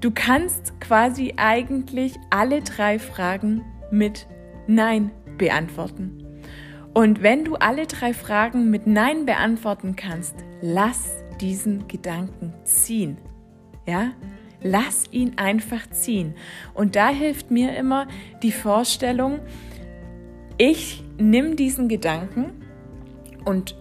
du 0.00 0.12
kannst 0.12 0.80
quasi 0.80 1.34
eigentlich 1.36 2.16
alle 2.30 2.62
drei 2.62 2.98
Fragen 2.98 3.62
mit 3.90 4.26
Nein 4.66 5.10
beantworten. 5.36 6.24
Und 6.94 7.22
wenn 7.22 7.44
du 7.44 7.56
alle 7.56 7.86
drei 7.86 8.14
Fragen 8.14 8.70
mit 8.70 8.86
Nein 8.86 9.26
beantworten 9.26 9.96
kannst, 9.96 10.36
lass 10.62 11.10
diesen 11.40 11.88
Gedanken 11.88 12.52
ziehen. 12.64 13.18
Ja? 13.86 14.12
Lass 14.62 15.10
ihn 15.12 15.34
einfach 15.36 15.88
ziehen. 15.90 16.34
Und 16.74 16.96
da 16.96 17.08
hilft 17.08 17.50
mir 17.50 17.76
immer 17.76 18.08
die 18.42 18.52
Vorstellung, 18.52 19.40
ich 20.58 21.04
nehme 21.18 21.54
diesen 21.54 21.88
Gedanken 21.88 22.50
und 23.44 23.76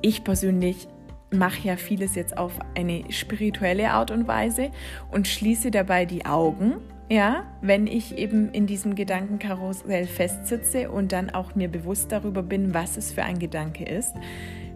ich 0.00 0.24
persönlich 0.24 0.88
mache 1.30 1.68
ja 1.68 1.76
vieles 1.76 2.14
jetzt 2.14 2.36
auf 2.36 2.58
eine 2.74 3.04
spirituelle 3.10 3.90
Art 3.90 4.10
und 4.10 4.26
Weise 4.26 4.70
und 5.10 5.28
schließe 5.28 5.70
dabei 5.70 6.04
die 6.06 6.26
Augen, 6.26 6.74
ja, 7.10 7.44
wenn 7.60 7.86
ich 7.86 8.16
eben 8.16 8.50
in 8.52 8.66
diesem 8.66 8.94
Gedankenkarussell 8.94 10.06
festsitze 10.06 10.90
und 10.90 11.12
dann 11.12 11.30
auch 11.30 11.54
mir 11.54 11.68
bewusst 11.68 12.12
darüber 12.12 12.42
bin, 12.42 12.72
was 12.72 12.96
es 12.96 13.12
für 13.12 13.22
ein 13.22 13.38
Gedanke 13.38 13.84
ist, 13.84 14.14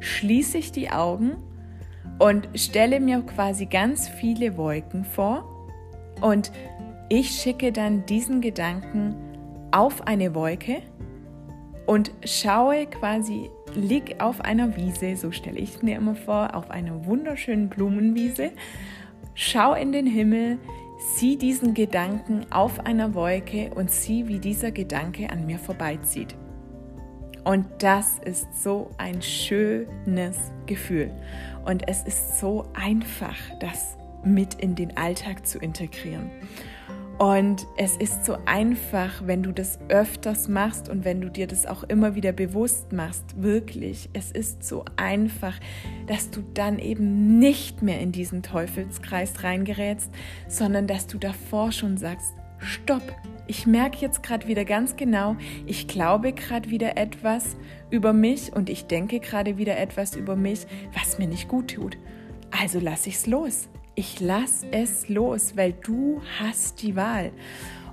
schließe 0.01 0.59
ich 0.59 0.73
die 0.73 0.91
Augen 0.91 1.37
und 2.19 2.49
stelle 2.55 3.01
mir 3.01 3.21
quasi 3.23 3.67
ganz 3.67 4.09
viele 4.09 4.57
Wolken 4.57 5.05
vor 5.05 5.45
und 6.21 6.51
ich 7.09 7.31
schicke 7.31 7.73
dann 7.73 8.05
diesen 8.07 8.41
Gedanken 8.41 9.15
auf 9.71 10.07
eine 10.07 10.35
Wolke 10.35 10.83
und 11.87 12.11
schaue 12.25 12.87
quasi, 12.87 13.51
lieg 13.75 14.17
auf 14.21 14.41
einer 14.41 14.77
Wiese, 14.77 15.17
so 15.17 15.31
stelle 15.31 15.59
ich 15.59 15.83
mir 15.83 15.97
immer 15.97 16.17
vor, 16.17 16.55
auf 16.55 16.71
einer 16.71 17.07
wunderschönen 17.07 17.69
Blumenwiese, 17.69 18.51
schau 19.35 19.75
in 19.75 19.93
den 19.93 20.07
Himmel, 20.07 20.59
sieh 21.15 21.37
diesen 21.37 21.75
Gedanken 21.75 22.47
auf 22.51 22.81
einer 22.85 23.15
Wolke 23.15 23.71
und 23.75 23.91
sieh, 23.91 24.27
wie 24.27 24.39
dieser 24.39 24.73
Gedanke 24.73 25.31
an 25.31 25.47
mir 25.47 25.59
vorbeizieht. 25.59 26.35
Und 27.45 27.67
das 27.79 28.19
ist 28.25 28.61
so 28.61 28.91
ein 28.99 29.23
schönes 29.23 30.37
Gefühl. 30.67 31.13
Und 31.67 31.89
es 31.89 32.03
ist 32.05 32.39
so 32.39 32.65
einfach, 32.75 33.37
das 33.61 33.97
mit 34.25 34.55
in 34.55 34.75
den 34.75 34.97
Alltag 34.97 35.47
zu 35.47 35.59
integrieren. 35.59 36.31
Und 37.19 37.67
es 37.79 37.97
ist 37.97 38.27
so 38.27 38.37
einfach, 38.45 39.27
wenn 39.27 39.43
du 39.43 39.51
das 39.51 39.79
öfters 39.89 40.49
machst 40.49 40.91
und 40.91 41.05
wenn 41.05 41.23
du 41.23 41.31
dir 41.31 41.47
das 41.47 41.65
auch 41.65 41.83
immer 41.85 42.15
wieder 42.15 42.33
bewusst 42.33 42.93
machst, 42.93 43.43
wirklich. 43.43 44.11
Es 44.13 44.31
ist 44.31 44.65
so 44.65 44.85
einfach, 44.97 45.59
dass 46.07 46.31
du 46.31 46.45
dann 46.53 46.79
eben 46.79 47.39
nicht 47.39 47.81
mehr 47.83 48.01
in 48.01 48.13
diesen 48.13 48.43
Teufelskreis 48.43 49.43
reingerätst, 49.43 50.11
sondern 50.47 50.87
dass 50.87 51.07
du 51.07 51.17
davor 51.17 51.73
schon 51.73 51.97
sagst, 51.97 52.35
stopp, 52.59 53.03
ich 53.47 53.67
merke 53.67 53.99
jetzt 53.99 54.23
gerade 54.23 54.49
wieder 54.49 54.65
ganz 54.65 54.97
genau, 54.97 55.37
ich 55.67 55.89
glaube 55.89 56.33
gerade 56.33 56.71
wieder 56.71 56.97
etwas 56.97 57.57
über 57.91 58.13
mich 58.13 58.53
und 58.53 58.71
ich 58.71 58.87
denke 58.87 59.21
gerade 59.21 59.59
wieder 59.59 59.77
etwas 59.79 60.17
über 60.17 60.37
mich, 60.37 60.67
was 60.95 61.19
mir 61.19 61.29
nicht 61.29 61.49
gut 61.49 61.75
tut. 61.75 61.97
Also 62.51 62.81
lasse 62.81 63.09
ich 63.09 63.17
es 63.17 63.27
los 63.27 63.69
ich 63.97 64.21
lasse 64.21 64.67
es 64.71 65.09
los, 65.09 65.57
weil 65.57 65.73
du 65.73 66.21
hast 66.39 66.83
die 66.83 66.95
Wahl. 66.95 67.33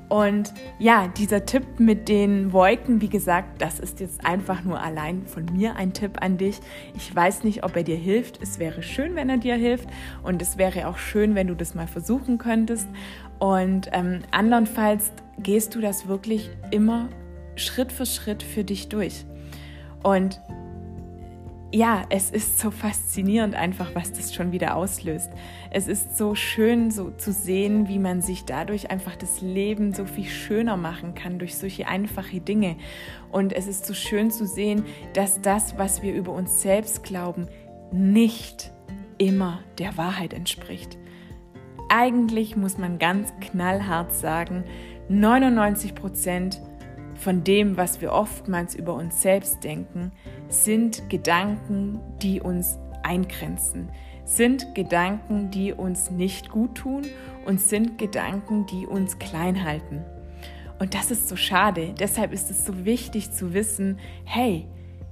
Und 0.09 0.53
ja, 0.77 1.07
dieser 1.07 1.45
Tipp 1.45 1.79
mit 1.79 2.07
den 2.07 2.51
Wolken, 2.51 3.01
wie 3.01 3.07
gesagt, 3.07 3.61
das 3.61 3.79
ist 3.79 3.99
jetzt 4.01 4.23
einfach 4.25 4.63
nur 4.63 4.79
allein 4.79 5.25
von 5.25 5.45
mir 5.45 5.75
ein 5.77 5.93
Tipp 5.93 6.21
an 6.21 6.37
dich. 6.37 6.59
Ich 6.93 7.15
weiß 7.15 7.45
nicht, 7.45 7.63
ob 7.63 7.75
er 7.75 7.83
dir 7.83 7.95
hilft. 7.95 8.39
Es 8.43 8.59
wäre 8.59 8.83
schön, 8.83 9.15
wenn 9.15 9.29
er 9.29 9.37
dir 9.37 9.55
hilft. 9.55 9.87
Und 10.21 10.41
es 10.41 10.57
wäre 10.57 10.87
auch 10.87 10.97
schön, 10.97 11.35
wenn 11.35 11.47
du 11.47 11.55
das 11.55 11.73
mal 11.73 11.87
versuchen 11.87 12.37
könntest. 12.37 12.87
Und 13.39 13.89
ähm, 13.93 14.19
andernfalls 14.29 15.13
gehst 15.39 15.75
du 15.75 15.81
das 15.81 16.07
wirklich 16.07 16.49
immer 16.71 17.09
Schritt 17.55 17.91
für 17.91 18.05
Schritt 18.05 18.43
für 18.43 18.63
dich 18.63 18.89
durch. 18.89 19.25
Und 20.03 20.39
ja, 21.73 22.03
es 22.09 22.29
ist 22.29 22.59
so 22.59 22.69
faszinierend 22.69 23.55
einfach, 23.55 23.95
was 23.95 24.11
das 24.11 24.35
schon 24.35 24.51
wieder 24.51 24.75
auslöst. 24.75 25.31
Es 25.71 25.87
ist 25.87 26.15
so 26.15 26.35
schön, 26.35 26.91
so 26.91 27.09
zu 27.09 27.33
sehen, 27.33 27.87
wie 27.87 27.97
man 27.97 28.21
sich 28.21 28.45
dadurch 28.45 28.91
einfach 28.91 29.15
das 29.15 29.41
Leben 29.41 29.91
so 29.91 30.05
viel 30.05 30.25
schöner 30.25 30.77
machen 30.77 31.15
kann 31.15 31.39
durch 31.39 31.57
solche 31.57 31.87
einfache 31.87 32.39
Dinge. 32.39 32.75
Und 33.31 33.53
es 33.53 33.65
ist 33.65 33.87
so 33.87 33.95
schön 33.95 34.29
zu 34.29 34.45
sehen, 34.45 34.85
dass 35.13 35.41
das, 35.41 35.75
was 35.79 36.03
wir 36.03 36.13
über 36.13 36.31
uns 36.31 36.61
selbst 36.61 37.03
glauben, 37.03 37.47
nicht 37.91 38.71
immer 39.17 39.59
der 39.79 39.97
Wahrheit 39.97 40.33
entspricht. 40.33 40.99
Eigentlich 41.89 42.55
muss 42.55 42.77
man 42.77 42.99
ganz 42.99 43.33
knallhart 43.41 44.13
sagen, 44.13 44.63
99 45.09 45.95
Prozent 45.95 46.61
von 47.15 47.43
dem, 47.43 47.77
was 47.77 48.01
wir 48.01 48.11
oftmals 48.11 48.75
über 48.75 48.93
uns 48.93 49.21
selbst 49.21 49.63
denken, 49.63 50.11
sind 50.49 51.09
Gedanken, 51.09 51.99
die 52.21 52.41
uns 52.41 52.77
eingrenzen, 53.03 53.89
sind 54.25 54.73
Gedanken, 54.75 55.51
die 55.51 55.73
uns 55.73 56.11
nicht 56.11 56.49
gut 56.49 56.75
tun 56.75 57.03
und 57.45 57.59
sind 57.59 57.97
Gedanken, 57.97 58.65
die 58.65 58.85
uns 58.87 59.19
klein 59.19 59.63
halten. 59.63 60.03
Und 60.79 60.95
das 60.95 61.11
ist 61.11 61.29
so 61.29 61.35
schade. 61.35 61.93
Deshalb 61.99 62.33
ist 62.33 62.49
es 62.49 62.65
so 62.65 62.85
wichtig 62.85 63.31
zu 63.31 63.53
wissen, 63.53 63.99
hey, 64.25 64.67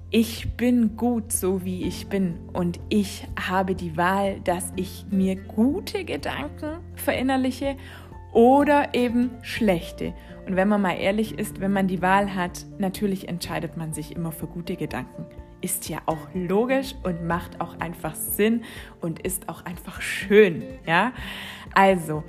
ich 0.09 0.57
bin 0.57 0.97
gut 0.97 1.31
so 1.31 1.63
wie 1.63 1.83
ich 1.83 2.07
bin 2.07 2.37
und 2.51 2.81
ich 2.89 3.25
habe 3.39 3.75
die 3.75 3.95
Wahl, 3.95 4.41
dass 4.41 4.73
ich 4.75 5.05
mir 5.09 5.37
gute 5.37 6.03
Gedanken 6.03 6.79
verinnerliche 6.95 7.77
oder 8.31 8.93
eben 8.93 9.31
schlechte. 9.41 10.13
Und 10.45 10.55
wenn 10.55 10.67
man 10.67 10.81
mal 10.81 10.97
ehrlich 10.97 11.37
ist, 11.37 11.59
wenn 11.59 11.71
man 11.71 11.87
die 11.87 12.01
Wahl 12.01 12.35
hat, 12.35 12.65
natürlich 12.77 13.27
entscheidet 13.27 13.77
man 13.77 13.93
sich 13.93 14.15
immer 14.15 14.31
für 14.31 14.47
gute 14.47 14.75
Gedanken. 14.75 15.25
Ist 15.61 15.89
ja 15.89 15.99
auch 16.07 16.27
logisch 16.33 16.95
und 17.03 17.27
macht 17.27 17.61
auch 17.61 17.79
einfach 17.79 18.15
Sinn 18.15 18.63
und 18.99 19.19
ist 19.19 19.47
auch 19.47 19.65
einfach 19.65 20.01
schön, 20.01 20.63
ja? 20.87 21.13
Also, 21.73 22.23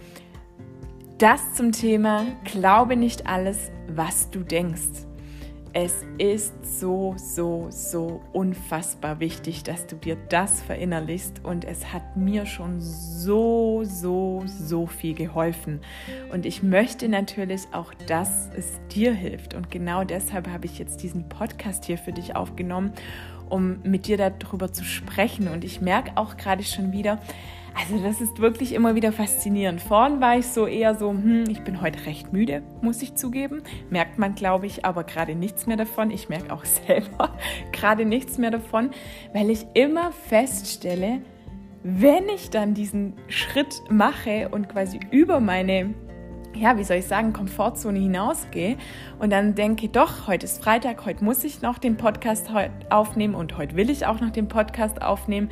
das 1.18 1.54
zum 1.54 1.72
Thema 1.72 2.26
Glaube 2.44 2.96
nicht 2.96 3.26
alles, 3.26 3.70
was 3.88 4.30
du 4.30 4.40
denkst. 4.40 5.06
Es 5.74 6.04
ist 6.18 6.80
so, 6.80 7.14
so, 7.16 7.68
so 7.70 8.20
unfassbar 8.34 9.20
wichtig, 9.20 9.62
dass 9.62 9.86
du 9.86 9.96
dir 9.96 10.16
das 10.28 10.60
verinnerlichst 10.60 11.42
und 11.44 11.64
es 11.64 11.94
hat 11.94 12.14
mir 12.14 12.44
schon 12.44 12.82
so, 12.82 13.82
so, 13.84 14.42
so 14.46 14.86
viel 14.86 15.14
geholfen. 15.14 15.80
Und 16.30 16.44
ich 16.44 16.62
möchte 16.62 17.08
natürlich 17.08 17.62
auch, 17.72 17.94
dass 18.06 18.50
es 18.54 18.80
dir 18.94 19.14
hilft 19.14 19.54
und 19.54 19.70
genau 19.70 20.04
deshalb 20.04 20.46
habe 20.46 20.66
ich 20.66 20.78
jetzt 20.78 21.02
diesen 21.02 21.30
Podcast 21.30 21.86
hier 21.86 21.96
für 21.96 22.12
dich 22.12 22.36
aufgenommen, 22.36 22.92
um 23.48 23.80
mit 23.82 24.06
dir 24.06 24.18
darüber 24.18 24.74
zu 24.74 24.84
sprechen. 24.84 25.48
Und 25.48 25.64
ich 25.64 25.80
merke 25.80 26.12
auch 26.16 26.36
gerade 26.36 26.64
schon 26.64 26.92
wieder, 26.92 27.18
also 27.74 28.02
das 28.02 28.20
ist 28.20 28.38
wirklich 28.40 28.72
immer 28.72 28.94
wieder 28.94 29.12
faszinierend. 29.12 29.80
Vorhin 29.80 30.20
war 30.20 30.38
ich 30.38 30.46
so 30.46 30.66
eher 30.66 30.94
so, 30.94 31.10
hm, 31.10 31.44
ich 31.48 31.62
bin 31.62 31.80
heute 31.80 32.04
recht 32.06 32.32
müde, 32.32 32.62
muss 32.80 33.02
ich 33.02 33.14
zugeben. 33.14 33.62
Merkt 33.90 34.18
man, 34.18 34.34
glaube 34.34 34.66
ich, 34.66 34.84
aber 34.84 35.04
gerade 35.04 35.34
nichts 35.34 35.66
mehr 35.66 35.76
davon. 35.76 36.10
Ich 36.10 36.28
merke 36.28 36.52
auch 36.52 36.64
selber 36.86 37.36
gerade 37.72 38.04
nichts 38.04 38.38
mehr 38.38 38.50
davon, 38.50 38.90
weil 39.32 39.50
ich 39.50 39.66
immer 39.74 40.12
feststelle, 40.12 41.20
wenn 41.82 42.28
ich 42.28 42.50
dann 42.50 42.74
diesen 42.74 43.14
Schritt 43.28 43.82
mache 43.90 44.48
und 44.50 44.68
quasi 44.68 45.00
über 45.10 45.40
meine 45.40 45.94
ja, 46.54 46.76
wie 46.76 46.84
soll 46.84 46.98
ich 46.98 47.06
sagen, 47.06 47.32
Komfortzone 47.32 47.98
hinausgehe 47.98 48.76
und 49.18 49.30
dann 49.30 49.54
denke, 49.54 49.88
doch, 49.88 50.26
heute 50.26 50.44
ist 50.44 50.62
Freitag, 50.62 51.06
heute 51.06 51.24
muss 51.24 51.44
ich 51.44 51.62
noch 51.62 51.78
den 51.78 51.96
Podcast 51.96 52.50
aufnehmen 52.90 53.34
und 53.34 53.56
heute 53.56 53.76
will 53.76 53.88
ich 53.90 54.06
auch 54.06 54.20
noch 54.20 54.30
den 54.30 54.48
Podcast 54.48 55.00
aufnehmen, 55.00 55.50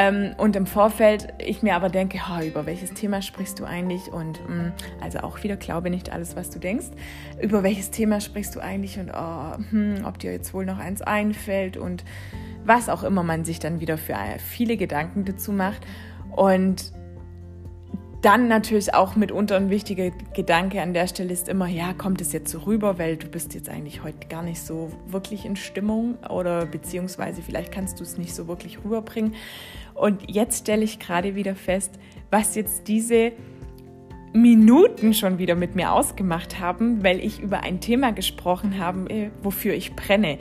Ähm, 0.00 0.36
und 0.38 0.54
im 0.54 0.66
Vorfeld 0.66 1.34
ich 1.38 1.64
mir 1.64 1.74
aber 1.74 1.88
denke, 1.88 2.20
oh, 2.30 2.40
über 2.40 2.66
welches 2.66 2.94
Thema 2.94 3.20
sprichst 3.20 3.58
du 3.58 3.64
eigentlich? 3.64 4.12
Und 4.12 4.38
mh, 4.48 4.54
mm, 4.54 4.72
also 5.00 5.18
auch 5.18 5.42
wieder 5.42 5.56
glaube 5.56 5.90
nicht 5.90 6.12
alles, 6.12 6.36
was 6.36 6.50
du 6.50 6.60
denkst. 6.60 6.86
Über 7.42 7.64
welches 7.64 7.90
Thema 7.90 8.20
sprichst 8.20 8.54
du 8.54 8.60
eigentlich? 8.60 8.96
Und 9.00 9.10
oh, 9.10 9.56
hm, 9.70 10.04
ob 10.04 10.20
dir 10.20 10.30
jetzt 10.30 10.54
wohl 10.54 10.64
noch 10.64 10.78
eins 10.78 11.02
einfällt 11.02 11.76
und 11.76 12.04
was 12.64 12.88
auch 12.88 13.02
immer 13.02 13.24
man 13.24 13.44
sich 13.44 13.58
dann 13.58 13.80
wieder 13.80 13.98
für 13.98 14.14
viele 14.38 14.76
Gedanken 14.76 15.24
dazu 15.24 15.50
macht. 15.50 15.84
Und 16.36 16.92
dann 18.22 18.48
natürlich 18.48 18.94
auch 18.94 19.14
mitunter 19.14 19.56
ein 19.56 19.70
wichtiger 19.70 20.10
Gedanke 20.34 20.82
an 20.82 20.92
der 20.92 21.06
Stelle 21.06 21.32
ist 21.32 21.48
immer, 21.48 21.68
ja, 21.68 21.92
kommt 21.92 22.20
es 22.20 22.32
jetzt 22.32 22.50
so 22.50 22.58
rüber, 22.60 22.98
weil 22.98 23.16
du 23.16 23.28
bist 23.28 23.54
jetzt 23.54 23.68
eigentlich 23.68 24.02
heute 24.02 24.26
gar 24.28 24.42
nicht 24.42 24.60
so 24.60 24.90
wirklich 25.06 25.44
in 25.44 25.54
Stimmung 25.54 26.16
oder 26.28 26.66
beziehungsweise 26.66 27.42
vielleicht 27.42 27.70
kannst 27.70 28.00
du 28.00 28.04
es 28.04 28.18
nicht 28.18 28.34
so 28.34 28.48
wirklich 28.48 28.78
rüberbringen. 28.84 29.34
Und 29.98 30.30
jetzt 30.30 30.60
stelle 30.60 30.84
ich 30.84 30.98
gerade 30.98 31.34
wieder 31.34 31.54
fest, 31.54 31.98
was 32.30 32.54
jetzt 32.54 32.88
diese 32.88 33.32
Minuten 34.32 35.14
schon 35.14 35.38
wieder 35.38 35.54
mit 35.54 35.74
mir 35.74 35.92
ausgemacht 35.92 36.60
haben, 36.60 37.02
weil 37.02 37.18
ich 37.20 37.40
über 37.40 37.62
ein 37.62 37.80
Thema 37.80 38.12
gesprochen 38.12 38.78
habe, 38.78 39.10
äh, 39.10 39.30
wofür 39.42 39.74
ich 39.74 39.96
brenne. 39.96 40.38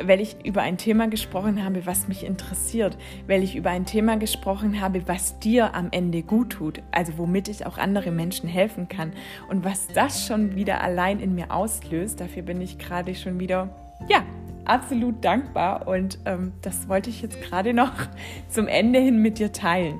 Weil 0.00 0.20
ich 0.20 0.36
über 0.44 0.62
ein 0.62 0.76
Thema 0.76 1.08
gesprochen 1.08 1.64
habe, 1.64 1.84
was 1.86 2.06
mich 2.06 2.24
interessiert, 2.24 2.96
weil 3.26 3.42
ich 3.42 3.56
über 3.56 3.70
ein 3.70 3.84
Thema 3.84 4.16
gesprochen 4.16 4.80
habe, 4.80 5.08
was 5.08 5.40
dir 5.40 5.74
am 5.74 5.88
Ende 5.90 6.22
gut 6.22 6.50
tut, 6.50 6.82
also 6.92 7.16
womit 7.16 7.48
ich 7.48 7.66
auch 7.66 7.78
andere 7.78 8.12
Menschen 8.12 8.48
helfen 8.48 8.88
kann. 8.88 9.12
Und 9.48 9.64
was 9.64 9.88
das 9.88 10.26
schon 10.26 10.54
wieder 10.54 10.82
allein 10.82 11.18
in 11.18 11.34
mir 11.34 11.50
auslöst, 11.50 12.20
dafür 12.20 12.42
bin 12.42 12.60
ich 12.60 12.78
gerade 12.78 13.14
schon 13.16 13.40
wieder, 13.40 13.70
ja, 14.08 14.22
absolut 14.68 15.24
dankbar. 15.24 15.88
Und 15.88 16.18
ähm, 16.24 16.52
das 16.62 16.88
wollte 16.88 17.10
ich 17.10 17.22
jetzt 17.22 17.40
gerade 17.42 17.74
noch 17.74 17.92
zum 18.48 18.68
Ende 18.68 18.98
hin 18.98 19.20
mit 19.22 19.38
dir 19.38 19.52
teilen. 19.52 19.98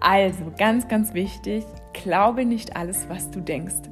Also, 0.00 0.52
ganz, 0.56 0.86
ganz 0.88 1.14
wichtig, 1.14 1.64
glaube 1.92 2.44
nicht 2.44 2.76
alles, 2.76 3.08
was 3.08 3.30
du 3.30 3.40
denkst. 3.40 3.88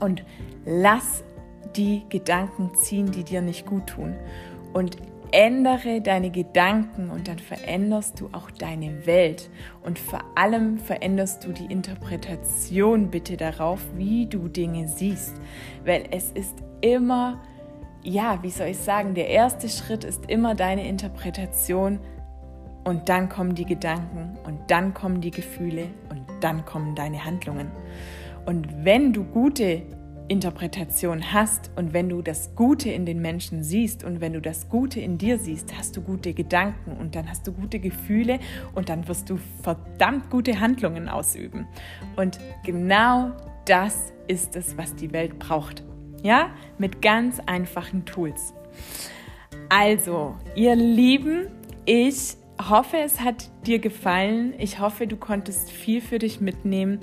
Und 0.00 0.24
lass 0.64 1.24
die 1.76 2.04
Gedanken 2.08 2.74
ziehen, 2.74 3.10
die 3.10 3.24
dir 3.24 3.42
nicht 3.42 3.66
gut 3.66 3.88
tun 3.88 4.14
und 4.72 4.96
ändere 5.32 6.00
deine 6.00 6.30
Gedanken 6.30 7.10
und 7.10 7.28
dann 7.28 7.38
veränderst 7.38 8.20
du 8.20 8.28
auch 8.32 8.50
deine 8.50 9.06
Welt 9.06 9.50
und 9.82 9.98
vor 9.98 10.20
allem 10.34 10.78
veränderst 10.78 11.44
du 11.44 11.52
die 11.52 11.66
Interpretation 11.66 13.10
bitte 13.10 13.36
darauf, 13.36 13.80
wie 13.96 14.26
du 14.26 14.48
Dinge 14.48 14.88
siehst, 14.88 15.34
weil 15.84 16.04
es 16.10 16.30
ist 16.32 16.56
immer, 16.80 17.42
ja, 18.06 18.38
wie 18.42 18.50
soll 18.50 18.68
ich 18.68 18.78
sagen, 18.78 19.14
der 19.14 19.28
erste 19.28 19.68
Schritt 19.68 20.04
ist 20.04 20.30
immer 20.30 20.54
deine 20.54 20.88
Interpretation 20.88 21.98
und 22.84 23.08
dann 23.08 23.28
kommen 23.28 23.56
die 23.56 23.64
Gedanken 23.64 24.38
und 24.44 24.70
dann 24.70 24.94
kommen 24.94 25.20
die 25.20 25.32
Gefühle 25.32 25.88
und 26.08 26.22
dann 26.40 26.64
kommen 26.64 26.94
deine 26.94 27.24
Handlungen. 27.24 27.70
Und 28.46 28.84
wenn 28.84 29.12
du 29.12 29.24
gute 29.24 29.82
Interpretation 30.28 31.32
hast 31.32 31.70
und 31.74 31.92
wenn 31.92 32.08
du 32.08 32.22
das 32.22 32.54
Gute 32.54 32.90
in 32.90 33.06
den 33.06 33.20
Menschen 33.20 33.64
siehst 33.64 34.04
und 34.04 34.20
wenn 34.20 34.32
du 34.32 34.40
das 34.40 34.68
Gute 34.68 35.00
in 35.00 35.18
dir 35.18 35.38
siehst, 35.38 35.76
hast 35.76 35.96
du 35.96 36.00
gute 36.00 36.32
Gedanken 36.32 36.92
und 36.92 37.16
dann 37.16 37.28
hast 37.28 37.46
du 37.46 37.52
gute 37.52 37.80
Gefühle 37.80 38.38
und 38.74 38.88
dann 38.88 39.08
wirst 39.08 39.30
du 39.30 39.38
verdammt 39.62 40.30
gute 40.30 40.60
Handlungen 40.60 41.08
ausüben. 41.08 41.66
Und 42.16 42.38
genau 42.64 43.32
das 43.64 44.12
ist 44.28 44.54
es, 44.54 44.76
was 44.76 44.94
die 44.94 45.12
Welt 45.12 45.40
braucht. 45.40 45.82
Ja, 46.22 46.50
mit 46.78 47.02
ganz 47.02 47.40
einfachen 47.46 48.04
Tools. 48.04 48.54
Also, 49.68 50.36
ihr 50.54 50.74
Lieben, 50.74 51.48
ich 51.84 52.36
hoffe, 52.68 52.98
es 52.98 53.20
hat 53.20 53.50
dir 53.66 53.78
gefallen. 53.78 54.54
Ich 54.58 54.78
hoffe, 54.78 55.06
du 55.06 55.16
konntest 55.16 55.70
viel 55.70 56.00
für 56.00 56.18
dich 56.18 56.40
mitnehmen. 56.40 57.00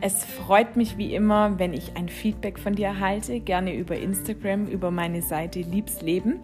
Es 0.00 0.24
freut 0.24 0.76
mich 0.76 0.98
wie 0.98 1.14
immer, 1.14 1.58
wenn 1.58 1.72
ich 1.72 1.96
ein 1.96 2.08
Feedback 2.08 2.58
von 2.58 2.74
dir 2.74 2.88
erhalte, 2.88 3.40
gerne 3.40 3.74
über 3.74 3.96
Instagram, 3.96 4.66
über 4.66 4.90
meine 4.90 5.22
Seite 5.22 5.60
Liebsleben. 5.60 6.40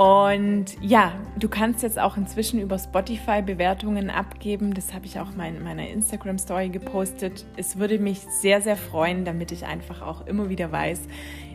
Und 0.00 0.80
ja, 0.80 1.12
du 1.38 1.50
kannst 1.50 1.82
jetzt 1.82 1.98
auch 1.98 2.16
inzwischen 2.16 2.58
über 2.58 2.78
Spotify 2.78 3.42
Bewertungen 3.42 4.08
abgeben. 4.08 4.72
Das 4.72 4.94
habe 4.94 5.04
ich 5.04 5.20
auch 5.20 5.32
in 5.32 5.62
meiner 5.62 5.86
Instagram 5.90 6.38
Story 6.38 6.70
gepostet. 6.70 7.44
Es 7.58 7.78
würde 7.78 7.98
mich 7.98 8.20
sehr, 8.20 8.62
sehr 8.62 8.78
freuen, 8.78 9.26
damit 9.26 9.52
ich 9.52 9.66
einfach 9.66 10.00
auch 10.00 10.26
immer 10.26 10.48
wieder 10.48 10.72
weiß, 10.72 11.02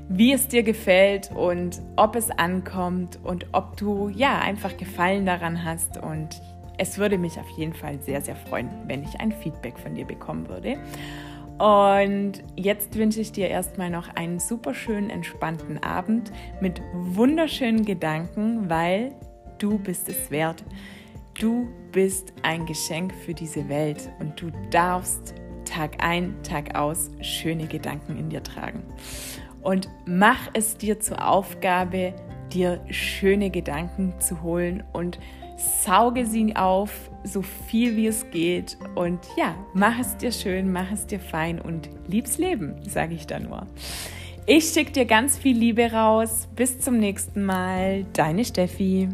wie 0.10 0.32
es 0.32 0.48
dir 0.48 0.62
gefällt 0.62 1.32
und 1.34 1.82
ob 1.96 2.16
es 2.16 2.30
ankommt 2.30 3.18
und 3.24 3.48
ob 3.52 3.78
du 3.78 4.10
ja 4.10 4.38
einfach 4.38 4.78
Gefallen 4.78 5.26
daran 5.26 5.66
hast. 5.66 5.98
Und 5.98 6.40
es 6.78 7.00
würde 7.00 7.18
mich 7.18 7.40
auf 7.40 7.50
jeden 7.58 7.74
Fall 7.74 8.00
sehr, 8.00 8.22
sehr 8.22 8.36
freuen, 8.36 8.70
wenn 8.86 9.02
ich 9.02 9.20
ein 9.20 9.32
Feedback 9.32 9.80
von 9.80 9.96
dir 9.96 10.06
bekommen 10.06 10.48
würde. 10.50 10.78
Und 11.58 12.44
jetzt 12.58 12.98
wünsche 12.98 13.22
ich 13.22 13.32
dir 13.32 13.48
erstmal 13.48 13.90
noch 13.90 14.10
einen 14.16 14.40
super 14.40 14.74
schönen, 14.74 15.10
entspannten 15.10 15.82
Abend 15.82 16.32
mit 16.60 16.82
wunderschönen 16.94 17.86
Gedanken, 17.86 18.70
weil 18.70 19.14
du 19.58 19.78
bist 19.78 20.10
es 20.10 20.30
wert. 20.32 20.64
Du 21.40 21.68
bist 21.92 22.34
ein 22.44 22.66
Geschenk 22.66 23.14
für 23.14 23.34
diese 23.34 23.70
Welt 23.70 24.10
und 24.20 24.42
du 24.42 24.52
darfst 24.70 25.34
Tag 25.64 26.04
ein, 26.04 26.36
Tag 26.44 26.76
aus 26.76 27.10
schöne 27.22 27.68
Gedanken 27.68 28.18
in 28.18 28.30
dir 28.30 28.44
tragen. 28.44 28.84
Und 29.62 29.90
mach 30.06 30.50
es 30.54 30.78
dir 30.78 31.00
zur 31.00 31.28
Aufgabe, 31.28 32.14
dir 32.54 32.82
schöne 32.90 33.50
Gedanken 33.50 34.14
zu 34.20 34.44
holen 34.44 34.84
und 34.94 35.20
sauge 35.84 36.26
sie 36.26 36.56
auf, 36.56 37.10
so 37.26 37.42
viel 37.42 37.96
wie 37.96 38.08
es 38.08 38.30
geht. 38.32 38.78
Und 38.96 39.20
ja, 39.38 39.56
mach 39.74 40.00
es 40.00 40.16
dir 40.18 40.32
schön, 40.32 40.72
mach 40.72 40.92
es 40.92 41.06
dir 41.06 41.20
fein 41.20 41.60
und 41.60 41.90
liebs 42.08 42.38
Leben, 42.38 42.76
sage 42.88 43.16
ich 43.16 43.28
da 43.28 43.40
nur. 43.40 43.68
Ich 44.48 44.66
schicke 44.66 44.92
dir 44.92 45.06
ganz 45.06 45.38
viel 45.38 45.58
Liebe 45.58 45.92
raus. 45.92 46.48
Bis 46.56 46.80
zum 46.80 47.00
nächsten 47.00 47.44
Mal. 47.44 48.06
Deine 48.14 48.46
Steffi. 48.46 49.10